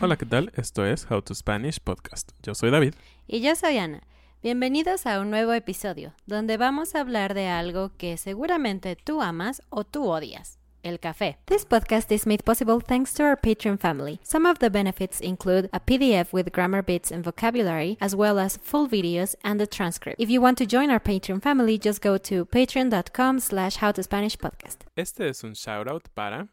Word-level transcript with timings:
Hola, 0.00 0.16
¿qué 0.16 0.26
tal? 0.26 0.52
Esto 0.54 0.86
es 0.86 1.10
How 1.10 1.22
to 1.22 1.34
Spanish 1.34 1.80
Podcast. 1.80 2.30
Yo 2.44 2.54
soy 2.54 2.70
David. 2.70 2.94
Y 3.26 3.40
yo 3.40 3.56
soy 3.56 3.78
Ana. 3.78 4.04
Bienvenidos 4.44 5.06
a 5.06 5.18
un 5.18 5.28
nuevo 5.28 5.52
episodio, 5.52 6.14
donde 6.24 6.56
vamos 6.56 6.94
a 6.94 7.00
hablar 7.00 7.34
de 7.34 7.48
algo 7.48 7.90
que 7.98 8.16
seguramente 8.16 8.94
tú 8.94 9.20
amas 9.22 9.60
o 9.70 9.82
tú 9.82 10.08
odias. 10.08 10.60
El 10.84 11.00
café. 11.00 11.38
This 11.46 11.66
podcast 11.66 12.12
is 12.12 12.28
made 12.28 12.44
possible 12.44 12.78
thanks 12.80 13.12
to 13.14 13.24
our 13.24 13.36
Patreon 13.36 13.76
family. 13.80 14.20
Some 14.22 14.48
of 14.48 14.60
the 14.60 14.70
benefits 14.70 15.20
include 15.20 15.68
a 15.72 15.80
PDF 15.80 16.32
with 16.32 16.52
grammar 16.52 16.84
bits 16.84 17.10
and 17.10 17.24
vocabulary, 17.24 17.98
as 18.00 18.14
well 18.14 18.38
as 18.38 18.56
full 18.56 18.86
videos 18.88 19.34
and 19.42 19.60
a 19.60 19.66
transcript. 19.66 20.20
If 20.20 20.30
you 20.30 20.40
want 20.40 20.58
to 20.58 20.66
join 20.66 20.90
our 20.90 21.00
Patreon 21.00 21.42
family, 21.42 21.76
just 21.76 22.00
go 22.00 22.16
to 22.18 22.44
patreon.com 22.44 23.40
slash 23.40 23.78
howtospanishpodcast. 23.78 24.86
Este 24.94 25.28
es 25.28 25.42
un 25.42 25.54
shoutout 25.54 26.04
para 26.14 26.46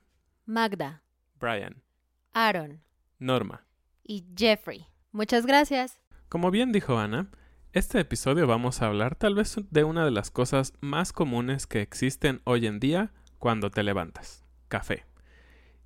Magda, 0.48 1.04
Brian, 1.40 1.84
Aaron 2.34 2.82
Norma. 3.20 3.66
y 4.04 4.26
Jeffrey. 4.38 4.88
Muchas 5.12 5.46
gracias. 5.46 6.00
Como 6.30 6.52
bien 6.52 6.72
dijo 6.72 6.98
Ana, 6.98 7.30
este 7.74 8.00
episodio 8.00 8.48
vamos 8.48 8.82
a 8.82 8.88
hablar 8.88 9.16
tal 9.16 9.36
vez 9.36 9.58
de 9.70 9.84
una 9.84 10.06
de 10.06 10.12
las 10.12 10.32
cosas 10.32 10.74
más 10.80 11.12
comunes 11.12 11.68
que 11.68 11.82
existen 11.82 12.42
hoy 12.44 12.68
en 12.68 12.80
día 12.80 13.12
cuando 13.40 13.72
te 13.72 13.84
levantas, 13.84 14.46
café. 14.68 15.06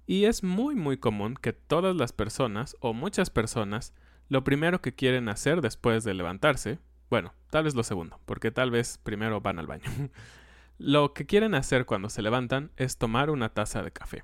Y 0.06 0.26
es 0.26 0.44
muy 0.44 0.76
muy 0.76 0.98
común 0.98 1.36
que 1.36 1.54
todas 1.54 1.96
las 1.96 2.14
personas 2.14 2.76
o 2.80 2.94
muchas 2.94 3.30
personas 3.30 3.94
lo 4.28 4.44
primero 4.44 4.82
que 4.82 4.94
quieren 4.94 5.30
hacer 5.30 5.62
después 5.62 6.04
de 6.04 6.14
levantarse, 6.14 6.80
bueno, 7.10 7.34
tal 7.50 7.64
vez 7.64 7.76
lo 7.76 7.84
segundo, 7.84 8.20
porque 8.26 8.52
tal 8.52 8.70
vez 8.70 9.00
primero 9.00 9.42
van 9.42 9.60
al 9.60 9.68
baño. 9.68 9.90
lo 10.78 11.14
que 11.14 11.26
quieren 11.26 11.56
hacer 11.56 11.86
cuando 11.86 12.10
se 12.10 12.22
levantan 12.22 12.72
es 12.78 12.98
tomar 12.98 13.30
una 13.30 13.50
taza 13.50 13.82
de 13.82 13.92
café. 13.92 14.24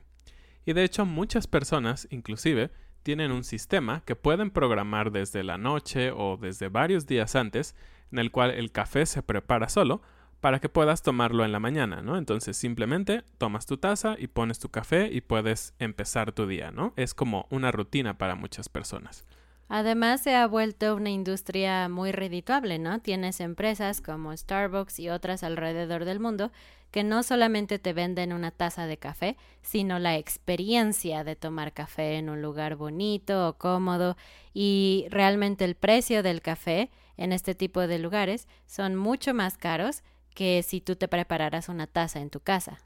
Y 0.66 0.74
de 0.74 0.84
hecho 0.84 1.06
muchas 1.06 1.48
personas, 1.48 2.08
inclusive, 2.12 2.72
tienen 3.06 3.32
un 3.32 3.44
sistema 3.44 4.02
que 4.04 4.16
pueden 4.16 4.50
programar 4.50 5.12
desde 5.12 5.44
la 5.44 5.60
noche 5.60 6.10
o 6.10 6.38
desde 6.38 6.70
varios 6.70 7.06
días 7.06 7.36
antes, 7.36 7.76
en 8.12 8.18
el 8.18 8.32
cual 8.32 8.50
el 8.50 8.72
café 8.72 9.06
se 9.06 9.22
prepara 9.22 9.70
solo 9.70 10.02
para 10.40 10.60
que 10.60 10.70
puedas 10.70 11.04
tomarlo 11.04 11.46
en 11.46 11.52
la 11.52 11.60
mañana, 11.60 12.02
¿no? 12.02 12.18
Entonces 12.18 12.58
simplemente 12.58 13.24
tomas 13.38 13.68
tu 13.68 13.78
taza 13.78 14.16
y 14.18 14.26
pones 14.26 14.58
tu 14.58 14.70
café 14.70 15.08
y 15.12 15.22
puedes 15.22 15.76
empezar 15.78 16.32
tu 16.32 16.48
día, 16.48 16.72
¿no? 16.72 16.94
Es 16.96 17.14
como 17.14 17.46
una 17.52 17.72
rutina 17.72 18.18
para 18.18 18.34
muchas 18.34 18.70
personas. 18.70 19.24
Además 19.68 20.22
se 20.22 20.36
ha 20.36 20.48
vuelto 20.48 20.96
una 20.96 21.12
industria 21.12 21.88
muy 21.90 22.12
redituable, 22.12 22.80
¿no? 22.80 23.02
Tienes 23.02 23.40
empresas 23.40 24.02
como 24.02 24.36
Starbucks 24.36 25.00
y 25.00 25.10
otras 25.10 25.44
alrededor 25.44 26.06
del 26.06 26.20
mundo 26.20 26.52
que 26.96 27.04
no 27.04 27.24
solamente 27.24 27.78
te 27.78 27.92
venden 27.92 28.32
una 28.32 28.52
taza 28.52 28.88
de 28.88 28.96
café, 28.96 29.36
sino 29.62 30.00
la 30.00 30.16
experiencia 30.16 31.26
de 31.26 31.36
tomar 31.36 31.74
café 31.74 32.16
en 32.16 32.30
un 32.30 32.42
lugar 32.42 32.78
bonito 32.78 33.50
o 33.50 33.58
cómodo 33.58 34.16
y 34.54 35.06
realmente 35.10 35.66
el 35.66 35.76
precio 35.76 36.24
del 36.24 36.42
café 36.42 36.90
en 37.18 37.34
este 37.34 37.54
tipo 37.54 37.86
de 37.86 38.00
lugares 38.00 38.48
son 38.66 38.96
mucho 38.96 39.34
más 39.34 39.58
caros 39.58 40.04
que 40.34 40.64
si 40.64 40.80
tú 40.80 40.96
te 40.96 41.10
prepararas 41.10 41.68
una 41.68 41.86
taza 41.86 42.22
en 42.22 42.30
tu 42.30 42.40
casa. 42.40 42.78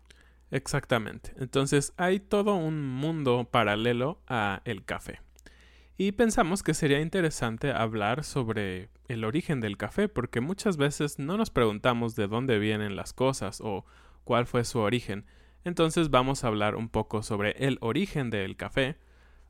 Exactamente. 0.50 1.31
Entonces 1.38 1.94
hay 1.96 2.19
todo 2.19 2.56
un 2.56 2.88
mundo 2.88 3.48
paralelo 3.52 4.24
a 4.25 4.64
el 4.66 4.86
café. 4.86 5.22
Y 5.98 6.14
pensamos 6.14 6.64
que 6.64 6.74
sería 6.74 7.00
interesante 7.00 7.72
hablar 7.72 8.24
sobre 8.24 8.90
el 9.09 9.25
origen 9.25 9.59
del 9.59 9.75
café, 9.75 10.08
porque 10.08 10.40
muchas 10.40 10.78
veces 10.78 11.20
no 11.20 11.36
nos 11.36 11.50
preguntamos 11.50 12.16
de 12.16 12.28
dónde 12.28 12.59
vienen 12.59 12.96
las 12.96 13.12
cosas 13.12 13.59
o 13.59 13.86
cuál 14.24 14.46
fue 14.46 14.64
su 14.64 14.80
origen. 14.80 15.25
Entonces 15.66 16.09
vamos 16.09 16.44
a 16.44 16.47
hablar 16.47 16.75
un 16.75 16.88
poco 16.88 17.24
sobre 17.24 17.52
el 17.58 17.78
origen 17.81 18.30
del 18.30 18.56
café, 18.56 18.98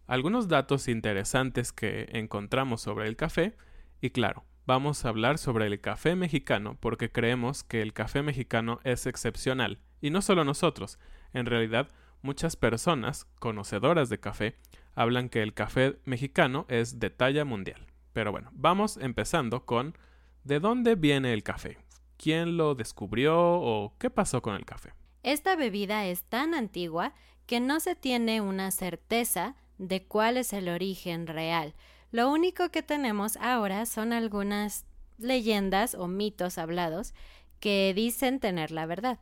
algunos 0.08 0.48
datos 0.48 0.88
interesantes 0.88 1.72
que 1.72 2.08
encontramos 2.14 2.82
sobre 2.82 3.08
el 3.08 3.16
café 3.16 3.56
y 4.02 4.10
claro, 4.10 4.46
vamos 4.66 5.04
a 5.06 5.10
hablar 5.10 5.38
sobre 5.38 5.68
el 5.68 5.82
café 5.82 6.16
mexicano 6.16 6.78
porque 6.80 7.12
creemos 7.12 7.64
que 7.64 7.82
el 7.82 7.94
café 7.94 8.24
mexicano 8.24 8.80
es 8.84 9.06
excepcional. 9.06 9.80
Y 10.02 10.10
no 10.10 10.22
solo 10.22 10.46
nosotros, 10.46 10.98
en 11.34 11.46
realidad 11.46 11.90
muchas 12.22 12.56
personas 12.56 13.26
conocedoras 13.40 14.10
de 14.10 14.20
café 14.20 14.56
hablan 14.96 15.30
que 15.30 15.44
el 15.44 15.54
café 15.54 16.00
mexicano 16.06 16.66
es 16.70 17.00
de 17.00 17.10
talla 17.10 17.46
mundial. 17.46 17.89
Pero 18.14 18.32
bueno, 18.32 18.50
vamos 18.54 18.98
empezando 18.98 19.66
con 19.66 19.98
¿de 20.44 20.60
dónde 20.60 20.96
viene 20.96 21.34
el 21.34 21.44
café? 21.44 21.78
¿Quién 22.18 22.58
lo 22.58 22.76
descubrió 22.76 23.38
o 23.38 23.94
qué 23.98 24.10
pasó 24.10 24.42
con 24.42 24.56
el 24.56 24.66
café? 24.66 24.94
Esta 25.24 25.56
bebida 25.56 26.06
es 26.06 26.24
tan 26.24 26.54
antigua 26.54 27.14
que 27.46 27.60
no 27.60 27.80
se 27.80 27.96
tiene 27.96 28.42
una 28.42 28.72
certeza 28.72 29.56
de 29.78 30.04
cuál 30.04 30.38
es 30.38 30.54
el 30.54 30.70
origen 30.70 31.28
real. 31.28 31.74
Lo 32.12 32.30
único 32.30 32.70
que 32.70 32.84
tenemos 32.84 33.38
ahora 33.38 33.86
son 33.86 34.14
algunas 34.14 34.86
leyendas 35.18 35.96
o 35.96 36.08
mitos 36.08 36.58
hablados 36.58 37.14
que 37.60 37.94
dicen 37.96 38.40
tener 38.40 38.72
la 38.72 38.86
verdad. 38.86 39.20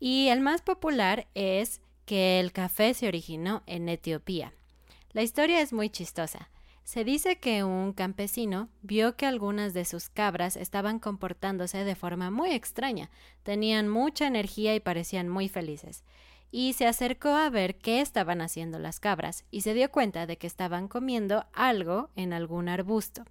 Y 0.00 0.28
el 0.28 0.40
más 0.40 0.62
popular 0.62 1.28
es 1.34 1.80
que 2.06 2.40
el 2.40 2.52
café 2.52 2.94
se 2.94 3.08
originó 3.08 3.62
en 3.66 3.88
Etiopía. 3.88 4.52
La 5.12 5.22
historia 5.22 5.60
es 5.60 5.72
muy 5.72 5.90
chistosa. 5.90 6.50
Se 6.84 7.04
dice 7.04 7.36
que 7.36 7.64
un 7.64 7.92
campesino 7.92 8.68
vio 8.82 9.16
que 9.16 9.26
algunas 9.26 9.72
de 9.72 9.84
sus 9.84 10.08
cabras 10.08 10.56
estaban 10.56 10.98
comportándose 10.98 11.84
de 11.84 11.94
forma 11.94 12.30
muy 12.30 12.50
extraña, 12.50 13.10
tenían 13.44 13.88
mucha 13.88 14.26
energía 14.26 14.74
y 14.74 14.80
parecían 14.80 15.28
muy 15.28 15.48
felices, 15.48 16.02
y 16.50 16.74
se 16.74 16.86
acercó 16.86 17.30
a 17.30 17.48
ver 17.50 17.76
qué 17.76 18.00
estaban 18.00 18.40
haciendo 18.40 18.78
las 18.78 19.00
cabras, 19.00 19.44
y 19.50 19.62
se 19.62 19.74
dio 19.74 19.90
cuenta 19.90 20.26
de 20.26 20.36
que 20.36 20.46
estaban 20.46 20.88
comiendo 20.88 21.46
algo 21.52 22.10
en 22.16 22.32
algún 22.32 22.68
arbusto. 22.68 23.24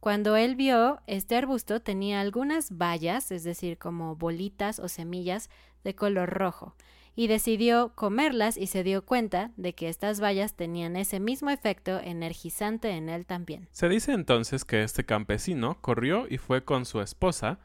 Cuando 0.00 0.36
él 0.36 0.56
vio, 0.56 1.00
este 1.06 1.36
arbusto 1.36 1.80
tenía 1.80 2.20
algunas 2.20 2.76
bayas, 2.76 3.30
es 3.30 3.44
decir, 3.44 3.78
como 3.78 4.16
bolitas 4.16 4.78
o 4.78 4.88
semillas 4.88 5.48
de 5.84 5.94
color 5.94 6.30
rojo, 6.30 6.74
y 7.14 7.26
decidió 7.26 7.92
comerlas 7.94 8.56
y 8.56 8.66
se 8.66 8.82
dio 8.82 9.04
cuenta 9.04 9.52
de 9.56 9.74
que 9.74 9.88
estas 9.88 10.20
bayas 10.20 10.54
tenían 10.54 10.96
ese 10.96 11.20
mismo 11.20 11.50
efecto 11.50 12.00
energizante 12.00 12.90
en 12.90 13.08
él 13.08 13.26
también. 13.26 13.68
Se 13.72 13.88
dice 13.88 14.12
entonces 14.12 14.64
que 14.64 14.82
este 14.82 15.04
campesino 15.04 15.78
corrió 15.80 16.26
y 16.28 16.38
fue 16.38 16.64
con 16.64 16.84
su 16.84 17.00
esposa 17.00 17.58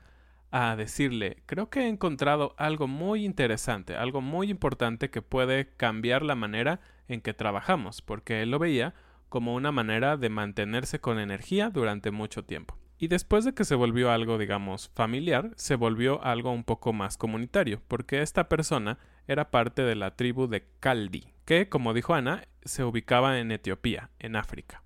a 0.52 0.76
decirle, 0.76 1.44
creo 1.46 1.70
que 1.70 1.82
he 1.82 1.88
encontrado 1.88 2.56
algo 2.58 2.88
muy 2.88 3.26
interesante, 3.26 3.96
algo 3.96 4.22
muy 4.22 4.50
importante 4.50 5.10
que 5.10 5.22
puede 5.22 5.68
cambiar 5.76 6.24
la 6.24 6.36
manera 6.36 6.80
en 7.08 7.22
que 7.22 7.34
trabajamos, 7.34 8.02
porque 8.02 8.42
él 8.42 8.52
lo 8.52 8.60
veía 8.60 8.94
como 9.28 9.54
una 9.54 9.72
manera 9.72 10.18
de 10.18 10.30
mantenerse 10.30 11.00
con 11.00 11.20
energía 11.20 11.70
durante 11.70 12.12
mucho 12.12 12.46
tiempo. 12.46 12.78
Y 12.98 13.10
después 13.10 13.44
de 13.44 13.54
que 13.54 13.66
se 13.66 13.76
volvió 13.76 14.12
algo, 14.12 14.38
digamos, 14.38 14.90
familiar, 14.94 15.52
se 15.58 15.76
volvió 15.76 16.24
algo 16.24 16.52
un 16.52 16.64
poco 16.64 16.94
más 16.94 17.18
comunitario, 17.18 17.82
porque 17.90 18.22
esta 18.22 18.48
persona 18.48 18.98
era 19.28 19.52
parte 19.52 19.82
de 19.82 19.96
la 19.96 20.16
tribu 20.16 20.48
de 20.48 20.66
Kaldi, 20.80 21.34
que, 21.46 21.70
como 21.70 21.94
dijo 21.94 22.14
Ana, 22.14 22.48
se 22.64 22.84
ubicaba 22.84 23.40
en 23.40 23.52
Etiopía, 23.52 24.10
en 24.20 24.36
África. 24.36 24.84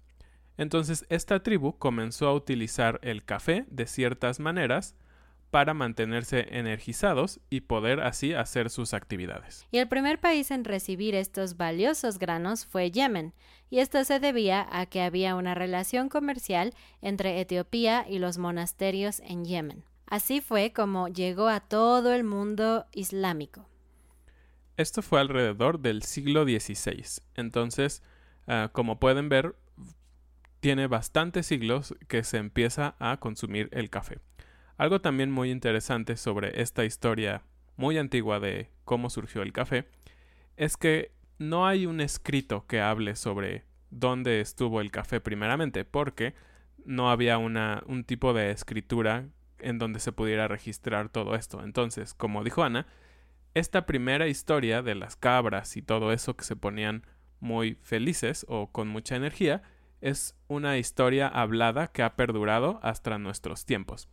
Entonces, 0.58 1.06
esta 1.10 1.42
tribu 1.42 1.78
comenzó 1.78 2.28
a 2.28 2.34
utilizar 2.34 3.00
el 3.02 3.24
café 3.24 3.66
de 3.70 3.88
ciertas 3.88 4.40
maneras 4.40 4.96
para 5.52 5.74
mantenerse 5.74 6.48
energizados 6.52 7.40
y 7.50 7.62
poder 7.62 8.02
así 8.02 8.34
hacer 8.34 8.70
sus 8.70 8.94
actividades. 8.94 9.66
Y 9.72 9.80
el 9.80 9.88
primer 9.88 10.20
país 10.20 10.52
en 10.52 10.64
recibir 10.64 11.16
estos 11.16 11.58
valiosos 11.58 12.20
granos 12.20 12.66
fue 12.66 12.92
Yemen, 12.92 13.34
y 13.70 13.80
esto 13.80 14.04
se 14.04 14.20
debía 14.20 14.68
a 14.72 14.86
que 14.86 15.02
había 15.02 15.36
una 15.36 15.56
relación 15.56 16.10
comercial 16.10 16.74
entre 17.02 17.40
Etiopía 17.40 18.06
y 18.08 18.20
los 18.20 18.38
monasterios 18.38 19.22
en 19.22 19.46
Yemen. 19.46 19.84
Así 20.08 20.42
fue 20.42 20.74
como 20.74 21.08
llegó 21.08 21.48
a 21.48 21.60
todo 21.60 22.14
el 22.14 22.24
mundo 22.24 22.86
islámico. 22.94 23.69
Esto 24.80 25.02
fue 25.02 25.20
alrededor 25.20 25.82
del 25.82 26.04
siglo 26.04 26.46
XVI. 26.46 27.22
Entonces, 27.36 28.02
ah, 28.48 28.70
como 28.72 28.98
pueden 28.98 29.28
ver, 29.28 29.58
tiene 30.62 30.88
bastantes 30.88 31.48
siglos 31.48 31.96
que 32.08 32.24
se 32.24 32.38
empieza 32.38 32.96
a 32.98 33.18
consumir 33.18 33.68
el 33.74 33.90
café. 33.90 34.20
Algo 34.78 35.02
también 35.02 35.32
muy 35.32 35.52
interesante 35.52 36.16
sobre 36.16 36.62
esta 36.62 36.86
historia 36.86 37.42
muy 37.76 37.98
antigua 37.98 38.40
de 38.40 38.70
cómo 38.86 39.10
surgió 39.10 39.42
el 39.42 39.52
café 39.52 39.86
es 40.56 40.78
que 40.78 41.12
no 41.40 41.68
hay 41.68 41.86
un 41.86 42.00
escrito 42.00 42.66
que 42.66 42.80
hable 42.80 43.18
sobre 43.18 43.66
dónde 43.90 44.40
estuvo 44.40 44.80
el 44.80 44.92
café 44.92 45.20
primeramente, 45.20 45.84
porque 45.84 46.36
no 46.86 47.12
había 47.12 47.38
una, 47.38 47.84
un 47.86 48.06
tipo 48.06 48.32
de 48.32 48.52
escritura 48.52 49.28
en 49.60 49.78
donde 49.78 50.00
se 50.00 50.14
pudiera 50.14 50.48
registrar 50.48 51.10
todo 51.10 51.36
esto. 51.36 51.66
Entonces, 51.66 52.14
como 52.14 52.46
dijo 52.46 52.64
Ana, 52.64 52.88
esta 53.54 53.86
primera 53.86 54.28
historia 54.28 54.82
de 54.82 54.96
las 54.96 55.16
cabras 55.16 55.78
y 55.78 55.82
todo 55.82 56.12
eso 56.12 56.36
que 56.36 56.46
se 56.46 56.56
ponían 56.56 57.04
muy 57.40 57.78
felices 57.82 58.46
o 58.50 58.72
con 58.72 58.88
mucha 58.88 59.16
energía 59.16 59.62
es 60.02 60.36
una 60.48 60.78
historia 60.78 61.28
hablada 61.28 61.88
que 61.88 62.04
ha 62.04 62.16
perdurado 62.16 62.80
hasta 62.84 63.18
nuestros 63.18 63.66
tiempos. 63.66 64.08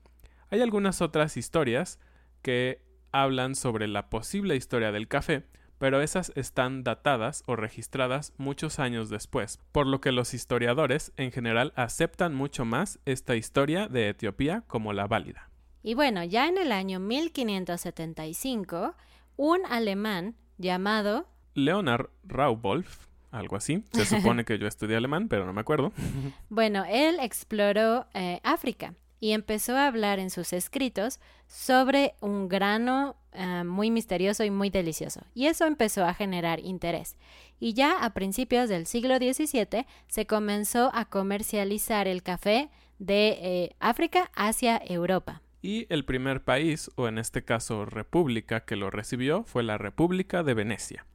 Hay 0.51 0.61
algunas 0.61 1.03
otras 1.03 1.37
historias 1.37 1.99
que 2.43 2.83
hablan 3.13 3.55
sobre 3.55 3.89
la 3.89 4.09
posible 4.11 4.57
historia 4.57 4.93
del 4.93 5.09
café, 5.09 5.45
pero 5.79 6.01
esas 6.01 6.33
están 6.37 6.85
datadas 6.85 7.43
o 7.47 7.57
registradas 7.57 8.33
muchos 8.39 8.79
años 8.79 9.11
después, 9.11 9.59
por 9.73 9.87
lo 9.87 10.01
que 10.01 10.13
los 10.13 10.35
historiadores 10.35 11.13
en 11.17 11.33
general 11.33 11.73
aceptan 11.77 12.35
mucho 12.35 12.65
más 12.65 12.99
esta 13.05 13.37
historia 13.37 13.89
de 13.89 14.09
Etiopía 14.09 14.65
como 14.67 14.93
la 14.93 15.07
válida. 15.07 15.51
Y 15.83 15.95
bueno, 15.95 16.25
ya 16.25 16.49
en 16.49 16.59
el 16.59 16.73
año 16.73 16.99
1575, 16.99 18.97
un 19.37 19.61
alemán 19.67 20.35
llamado 20.59 21.29
Leonard 21.55 22.11
Raubwolf, 22.25 23.07
algo 23.31 23.57
así, 23.57 23.85
se 23.93 24.05
supone 24.05 24.45
que 24.45 24.59
yo 24.59 24.67
estudié 24.67 24.97
alemán, 24.97 25.29
pero 25.29 25.47
no 25.47 25.53
me 25.53 25.61
acuerdo. 25.61 25.93
bueno, 26.49 26.85
él 26.89 27.19
exploró 27.21 28.07
eh, 28.15 28.41
África 28.43 28.95
y 29.19 29.33
empezó 29.33 29.77
a 29.77 29.87
hablar 29.87 30.19
en 30.19 30.31
sus 30.31 30.53
escritos 30.53 31.21
sobre 31.47 32.15
un 32.21 32.49
grano 32.49 33.17
eh, 33.33 33.65
muy 33.65 33.91
misterioso 33.91 34.45
y 34.45 34.51
muy 34.51 34.71
delicioso. 34.71 35.23
Y 35.35 35.47
eso 35.47 35.65
empezó 35.67 36.05
a 36.05 36.15
generar 36.15 36.61
interés. 36.61 37.17
Y 37.59 37.73
ya 37.73 38.05
a 38.05 38.13
principios 38.13 38.69
del 38.69 38.87
siglo 38.87 39.17
XVII 39.17 39.87
se 40.09 40.27
comenzó 40.27 40.91
a 40.95 41.07
comercializar 41.07 42.09
el 42.09 42.23
café 42.23 42.71
de 42.99 43.39
eh, 43.41 43.77
África 43.81 44.31
hacia 44.35 44.81
Europa. 44.85 45.43
Y 45.67 45.89
el 45.89 46.05
primer 46.05 46.45
país, 46.45 46.93
o 46.95 47.09
en 47.09 47.19
este 47.19 47.43
caso 47.43 47.87
república, 47.87 48.65
que 48.65 48.77
lo 48.77 48.89
recibió 48.89 49.43
fue 49.43 49.65
la 49.65 49.79
República 49.79 50.45
de 50.45 50.55
Venecia. 50.55 51.07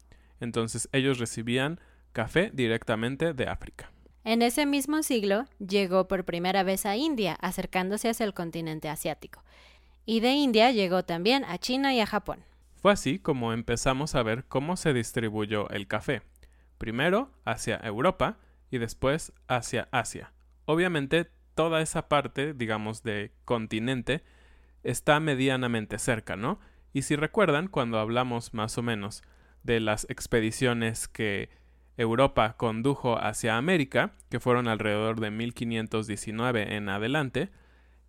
Entonces 0.42 0.89
ellos 0.92 1.19
recibían 1.19 1.80
café 2.12 2.51
directamente 2.53 3.31
de 3.31 3.48
África. 3.48 3.94
En 4.25 4.42
ese 4.42 4.65
mismo 4.65 5.03
siglo 5.03 5.45
llegó 5.65 6.09
por 6.09 6.25
primera 6.25 6.63
vez 6.63 6.86
a 6.86 6.98
India, 6.98 7.38
acercándose 7.39 8.09
hacia 8.09 8.25
el 8.25 8.33
continente 8.33 8.89
asiático. 8.89 9.42
Y 10.06 10.19
de 10.19 10.33
India 10.33 10.69
llegó 10.71 11.06
también 11.06 11.45
a 11.45 11.57
China 11.57 11.94
y 11.94 12.01
a 12.01 12.06
Japón. 12.06 12.44
Fue 12.75 12.92
así 12.92 13.19
como 13.19 13.54
empezamos 13.54 14.15
a 14.15 14.24
ver 14.24 14.44
cómo 14.50 14.75
se 14.75 14.92
distribuyó 14.92 15.69
el 15.69 15.88
café. 15.88 16.24
Primero 16.77 17.31
hacia 17.45 17.77
Europa 17.77 18.38
y 18.69 18.80
después 18.80 19.31
hacia 19.47 19.88
Asia. 19.94 20.33
Obviamente 20.65 21.31
toda 21.56 21.80
esa 21.81 22.09
parte, 22.09 22.54
digamos, 22.54 23.01
de 23.01 23.31
continente 23.45 24.25
está 24.83 25.19
medianamente 25.19 26.00
cerca, 26.00 26.36
¿no? 26.36 26.60
Y 26.94 27.04
si 27.04 27.16
recuerdan, 27.16 27.68
cuando 27.68 28.00
hablamos 28.00 28.54
más 28.54 28.78
o 28.78 28.81
menos 28.81 29.24
de 29.63 29.80
las 29.80 30.06
expediciones 30.10 31.07
que 31.07 31.50
Europa 31.98 32.56
condujo 32.57 33.18
hacia 33.18 33.57
América, 33.57 34.13
que 34.30 34.39
fueron 34.39 34.68
alrededor 34.68 35.19
de 35.19 35.31
1519 35.31 36.75
en 36.75 36.89
adelante, 36.89 37.51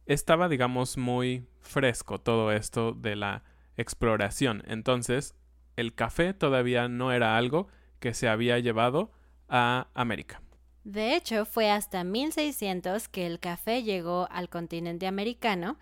estaba, 0.07 0.49
digamos, 0.49 0.97
muy 0.97 1.47
fresco 1.61 2.21
todo 2.21 2.53
esto 2.53 2.93
de 2.93 3.17
la 3.17 3.45
exploración. 3.77 4.63
Entonces, 4.67 5.35
el 5.77 5.95
café 5.95 6.35
todavía 6.35 6.89
no 6.89 7.13
era 7.13 7.37
algo 7.37 7.69
que 8.01 8.15
se 8.15 8.29
había 8.29 8.59
llevado 8.59 9.13
a 9.49 9.89
América. 9.95 10.43
De 10.85 11.15
hecho, 11.15 11.45
fue 11.45 11.71
hasta 11.71 12.03
1600 12.03 13.09
que 13.09 13.27
el 13.27 13.39
café 13.39 13.83
llegó 13.83 14.27
al 14.31 14.49
continente 14.49 15.07
americano, 15.07 15.79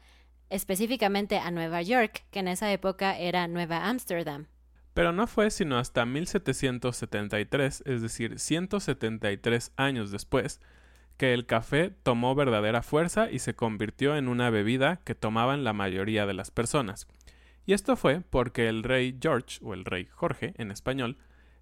específicamente 0.50 1.38
a 1.38 1.50
Nueva 1.50 1.80
York, 1.82 2.24
que 2.30 2.40
en 2.40 2.48
esa 2.48 2.70
época 2.72 3.18
era 3.18 3.48
Nueva 3.48 3.88
Ámsterdam. 3.88 4.46
Pero 4.92 5.12
no 5.12 5.26
fue 5.26 5.50
sino 5.50 5.78
hasta 5.78 6.04
1773, 6.04 7.84
es 7.86 8.02
decir, 8.02 8.38
173 8.38 9.72
años 9.76 10.10
después, 10.10 10.60
que 11.16 11.32
el 11.32 11.46
café 11.46 11.90
tomó 12.02 12.34
verdadera 12.34 12.82
fuerza 12.82 13.30
y 13.30 13.38
se 13.38 13.54
convirtió 13.54 14.16
en 14.16 14.28
una 14.28 14.50
bebida 14.50 15.00
que 15.04 15.14
tomaban 15.14 15.64
la 15.64 15.72
mayoría 15.72 16.26
de 16.26 16.34
las 16.34 16.50
personas. 16.50 17.06
Y 17.66 17.72
esto 17.72 17.94
fue 17.94 18.20
porque 18.20 18.68
el 18.68 18.82
rey 18.82 19.16
George, 19.20 19.58
o 19.62 19.74
el 19.74 19.84
rey 19.84 20.06
Jorge 20.10 20.54
en 20.56 20.70
español, 20.70 21.18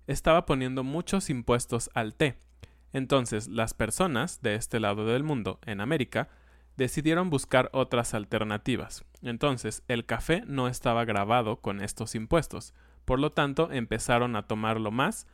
estaba 0.07 0.47
poniendo 0.47 0.85
muchos 0.85 1.29
impuestos 1.29 1.91
al 1.93 2.15
té. 2.15 2.39
Entonces 2.93 3.49
las 3.49 3.75
personas 3.75 4.41
de 4.41 4.55
este 4.55 4.81
lado 4.81 5.05
del 5.07 5.23
mundo, 5.23 5.59
en 5.67 5.81
América, 5.81 6.29
decidieron 6.79 7.29
buscar 7.29 7.69
otras 7.73 8.15
alternativas. 8.15 9.05
Entonces 9.21 9.83
el 9.89 10.07
café 10.07 10.45
no 10.47 10.69
estaba 10.69 11.05
grabado 11.05 11.61
con 11.61 11.83
estos 11.83 12.15
impuestos, 12.15 12.73
por 13.05 13.19
lo 13.19 13.33
tanto, 13.33 13.73
empezaron 13.73 14.37
a 14.37 14.47
tomarlo 14.47 14.91
más 14.91 15.27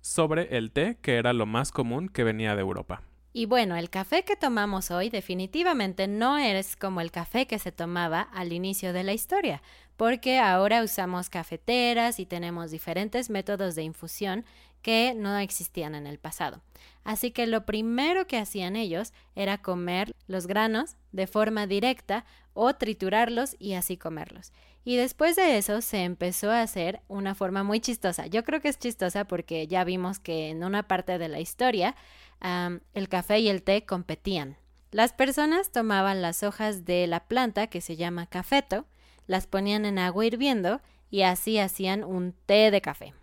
sobre 0.00 0.56
el 0.56 0.70
té, 0.70 0.98
que 1.00 1.16
era 1.16 1.32
lo 1.32 1.46
más 1.46 1.70
común 1.70 2.08
que 2.08 2.24
venía 2.24 2.54
de 2.54 2.60
Europa. 2.60 3.02
Y 3.32 3.46
bueno, 3.46 3.76
el 3.76 3.88
café 3.88 4.24
que 4.24 4.36
tomamos 4.36 4.90
hoy 4.90 5.08
definitivamente 5.08 6.08
no 6.08 6.36
es 6.36 6.76
como 6.76 7.00
el 7.00 7.10
café 7.10 7.46
que 7.46 7.58
se 7.58 7.72
tomaba 7.72 8.20
al 8.20 8.52
inicio 8.52 8.92
de 8.92 9.04
la 9.04 9.14
historia, 9.14 9.62
porque 9.96 10.38
ahora 10.38 10.82
usamos 10.82 11.30
cafeteras 11.30 12.18
y 12.18 12.26
tenemos 12.26 12.70
diferentes 12.70 13.30
métodos 13.30 13.74
de 13.76 13.84
infusión 13.84 14.44
que 14.82 15.14
no 15.16 15.38
existían 15.38 15.94
en 15.94 16.06
el 16.06 16.18
pasado. 16.18 16.60
Así 17.04 17.30
que 17.30 17.46
lo 17.46 17.64
primero 17.64 18.26
que 18.26 18.38
hacían 18.38 18.76
ellos 18.76 19.12
era 19.34 19.58
comer 19.58 20.12
los 20.26 20.46
granos 20.46 20.96
de 21.10 21.26
forma 21.26 21.66
directa 21.66 22.24
o 22.54 22.74
triturarlos 22.74 23.56
y 23.58 23.74
así 23.74 23.96
comerlos. 23.96 24.52
Y 24.84 24.96
después 24.96 25.36
de 25.36 25.58
eso 25.58 25.80
se 25.80 26.02
empezó 26.02 26.50
a 26.50 26.62
hacer 26.62 27.00
una 27.08 27.34
forma 27.34 27.62
muy 27.62 27.80
chistosa. 27.80 28.26
Yo 28.26 28.44
creo 28.44 28.60
que 28.60 28.68
es 28.68 28.78
chistosa 28.78 29.24
porque 29.24 29.66
ya 29.68 29.84
vimos 29.84 30.18
que 30.18 30.50
en 30.50 30.64
una 30.64 30.82
parte 30.88 31.18
de 31.18 31.28
la 31.28 31.40
historia 31.40 31.94
el 32.40 33.08
café 33.08 33.38
y 33.38 33.48
el 33.48 33.62
té 33.62 33.84
competían. 33.84 34.56
Las 34.90 35.12
personas 35.12 35.70
tomaban 35.70 36.20
las 36.20 36.42
hojas 36.42 36.84
de 36.84 37.06
la 37.06 37.20
planta 37.20 37.68
que 37.68 37.80
se 37.80 37.96
llama 37.96 38.26
cafeto, 38.26 38.84
las 39.26 39.46
ponían 39.46 39.86
en 39.86 39.98
agua 39.98 40.26
hirviendo 40.26 40.80
y 41.10 41.22
así 41.22 41.58
hacían 41.58 42.04
un 42.04 42.34
té 42.46 42.70
de 42.70 42.80
café. 42.80 43.14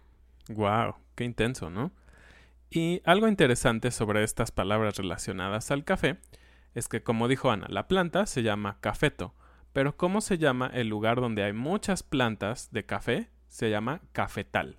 Wow, 0.48 0.96
intenso, 1.24 1.70
¿no? 1.70 1.92
Y 2.70 3.02
algo 3.06 3.28
interesante 3.28 3.92
sobre 3.92 4.24
estas 4.24 4.52
palabras 4.52 4.98
relacionadas 4.98 5.72
al 5.72 5.84
café 5.84 6.18
es 6.76 6.88
que, 6.88 7.02
como 7.02 7.28
dijo 7.28 7.52
Ana, 7.52 7.68
la 7.70 7.88
planta 7.88 8.26
se 8.26 8.44
llama 8.44 8.78
cafeto, 8.80 9.34
pero 9.74 9.98
¿cómo 9.98 10.22
se 10.22 10.38
llama 10.38 10.70
el 10.74 10.88
lugar 10.88 11.20
donde 11.20 11.44
hay 11.44 11.54
muchas 11.54 12.04
plantas 12.04 12.72
de 12.72 12.86
café 12.86 13.30
se 13.50 13.70
llama 13.70 14.02
cafetal. 14.14 14.78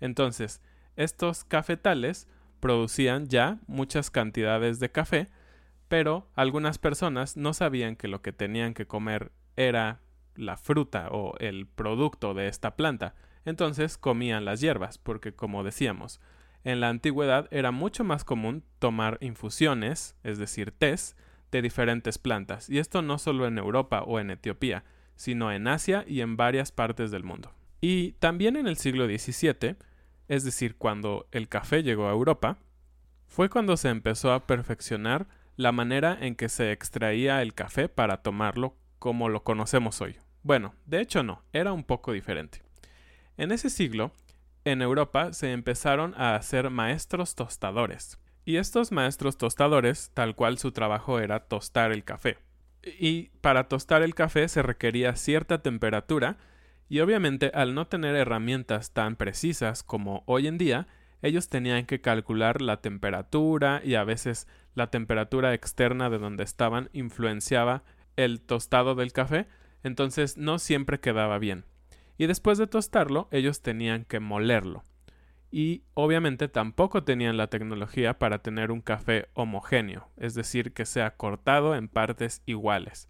Entonces, 0.00 0.60
estos 0.96 1.44
cafetales 1.44 2.28
producían 2.60 3.26
ya 3.28 3.60
muchas 3.66 4.10
cantidades 4.10 4.80
de 4.80 4.90
café, 4.90 5.28
pero 5.88 6.28
algunas 6.34 6.78
personas 6.78 7.36
no 7.36 7.54
sabían 7.54 7.94
que 7.94 8.08
lo 8.08 8.22
que 8.22 8.32
tenían 8.32 8.74
que 8.74 8.86
comer 8.86 9.30
era 9.54 10.00
la 10.34 10.56
fruta 10.56 11.08
o 11.10 11.36
el 11.38 11.66
producto 11.66 12.34
de 12.34 12.48
esta 12.48 12.76
planta, 12.76 13.14
entonces 13.46 13.96
comían 13.96 14.44
las 14.44 14.60
hierbas, 14.60 14.98
porque 14.98 15.32
como 15.32 15.64
decíamos, 15.64 16.20
en 16.64 16.80
la 16.80 16.90
antigüedad 16.90 17.48
era 17.50 17.70
mucho 17.70 18.04
más 18.04 18.24
común 18.24 18.64
tomar 18.78 19.16
infusiones, 19.22 20.16
es 20.24 20.36
decir, 20.36 20.72
tés, 20.72 21.16
de 21.52 21.62
diferentes 21.62 22.18
plantas, 22.18 22.68
y 22.68 22.78
esto 22.78 23.02
no 23.02 23.18
solo 23.18 23.46
en 23.46 23.56
Europa 23.56 24.02
o 24.02 24.18
en 24.18 24.30
Etiopía, 24.30 24.84
sino 25.14 25.52
en 25.52 25.68
Asia 25.68 26.04
y 26.06 26.20
en 26.20 26.36
varias 26.36 26.72
partes 26.72 27.10
del 27.10 27.22
mundo. 27.24 27.52
Y 27.80 28.12
también 28.14 28.56
en 28.56 28.66
el 28.66 28.76
siglo 28.76 29.06
XVII, 29.06 29.76
es 30.28 30.44
decir, 30.44 30.76
cuando 30.76 31.28
el 31.30 31.48
café 31.48 31.82
llegó 31.82 32.08
a 32.08 32.12
Europa, 32.12 32.58
fue 33.28 33.48
cuando 33.48 33.76
se 33.76 33.88
empezó 33.88 34.32
a 34.32 34.46
perfeccionar 34.46 35.28
la 35.56 35.72
manera 35.72 36.18
en 36.20 36.34
que 36.34 36.48
se 36.48 36.72
extraía 36.72 37.42
el 37.42 37.54
café 37.54 37.88
para 37.88 38.22
tomarlo 38.22 38.76
como 38.98 39.28
lo 39.28 39.44
conocemos 39.44 40.00
hoy. 40.00 40.16
Bueno, 40.42 40.74
de 40.84 41.00
hecho 41.00 41.22
no, 41.22 41.42
era 41.52 41.72
un 41.72 41.84
poco 41.84 42.12
diferente. 42.12 42.65
En 43.36 43.52
ese 43.52 43.68
siglo, 43.68 44.12
en 44.64 44.82
Europa 44.82 45.32
se 45.32 45.52
empezaron 45.52 46.14
a 46.16 46.34
hacer 46.34 46.70
maestros 46.70 47.34
tostadores. 47.34 48.18
Y 48.44 48.56
estos 48.56 48.92
maestros 48.92 49.36
tostadores, 49.36 50.10
tal 50.14 50.34
cual 50.34 50.58
su 50.58 50.72
trabajo 50.72 51.20
era 51.20 51.40
tostar 51.40 51.92
el 51.92 52.04
café. 52.04 52.38
Y 52.98 53.30
para 53.40 53.68
tostar 53.68 54.02
el 54.02 54.14
café 54.14 54.48
se 54.48 54.62
requería 54.62 55.16
cierta 55.16 55.62
temperatura, 55.62 56.38
y 56.88 57.00
obviamente 57.00 57.50
al 57.52 57.74
no 57.74 57.88
tener 57.88 58.14
herramientas 58.14 58.92
tan 58.92 59.16
precisas 59.16 59.82
como 59.82 60.22
hoy 60.26 60.46
en 60.46 60.56
día, 60.56 60.86
ellos 61.22 61.48
tenían 61.48 61.86
que 61.86 62.00
calcular 62.00 62.62
la 62.62 62.80
temperatura 62.80 63.80
y 63.84 63.96
a 63.96 64.04
veces 64.04 64.46
la 64.74 64.88
temperatura 64.90 65.52
externa 65.52 66.08
de 66.10 66.18
donde 66.18 66.44
estaban 66.44 66.88
influenciaba 66.92 67.82
el 68.16 68.40
tostado 68.40 68.94
del 68.94 69.12
café, 69.12 69.46
entonces 69.82 70.36
no 70.36 70.58
siempre 70.58 71.00
quedaba 71.00 71.38
bien. 71.38 71.64
Y 72.18 72.26
después 72.26 72.58
de 72.58 72.66
tostarlo, 72.66 73.28
ellos 73.30 73.62
tenían 73.62 74.04
que 74.04 74.20
molerlo. 74.20 74.82
Y 75.50 75.84
obviamente 75.94 76.48
tampoco 76.48 77.04
tenían 77.04 77.36
la 77.36 77.48
tecnología 77.48 78.18
para 78.18 78.40
tener 78.40 78.70
un 78.70 78.80
café 78.80 79.28
homogéneo, 79.34 80.08
es 80.16 80.34
decir, 80.34 80.72
que 80.72 80.84
sea 80.84 81.16
cortado 81.16 81.74
en 81.74 81.88
partes 81.88 82.42
iguales. 82.46 83.08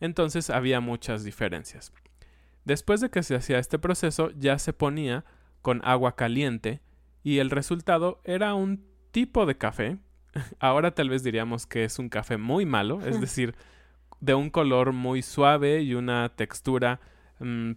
Entonces 0.00 0.50
había 0.50 0.80
muchas 0.80 1.24
diferencias. 1.24 1.92
Después 2.64 3.00
de 3.00 3.10
que 3.10 3.22
se 3.22 3.36
hacía 3.36 3.58
este 3.58 3.78
proceso, 3.78 4.30
ya 4.36 4.58
se 4.58 4.72
ponía 4.72 5.24
con 5.62 5.82
agua 5.84 6.16
caliente 6.16 6.80
y 7.22 7.38
el 7.38 7.50
resultado 7.50 8.20
era 8.24 8.54
un 8.54 8.84
tipo 9.10 9.46
de 9.46 9.56
café. 9.56 9.98
Ahora 10.58 10.94
tal 10.94 11.10
vez 11.10 11.22
diríamos 11.22 11.66
que 11.66 11.84
es 11.84 11.98
un 11.98 12.08
café 12.08 12.38
muy 12.38 12.66
malo, 12.66 13.00
es 13.06 13.20
decir, 13.20 13.54
de 14.20 14.34
un 14.34 14.50
color 14.50 14.92
muy 14.92 15.22
suave 15.22 15.82
y 15.82 15.94
una 15.94 16.30
textura 16.30 17.00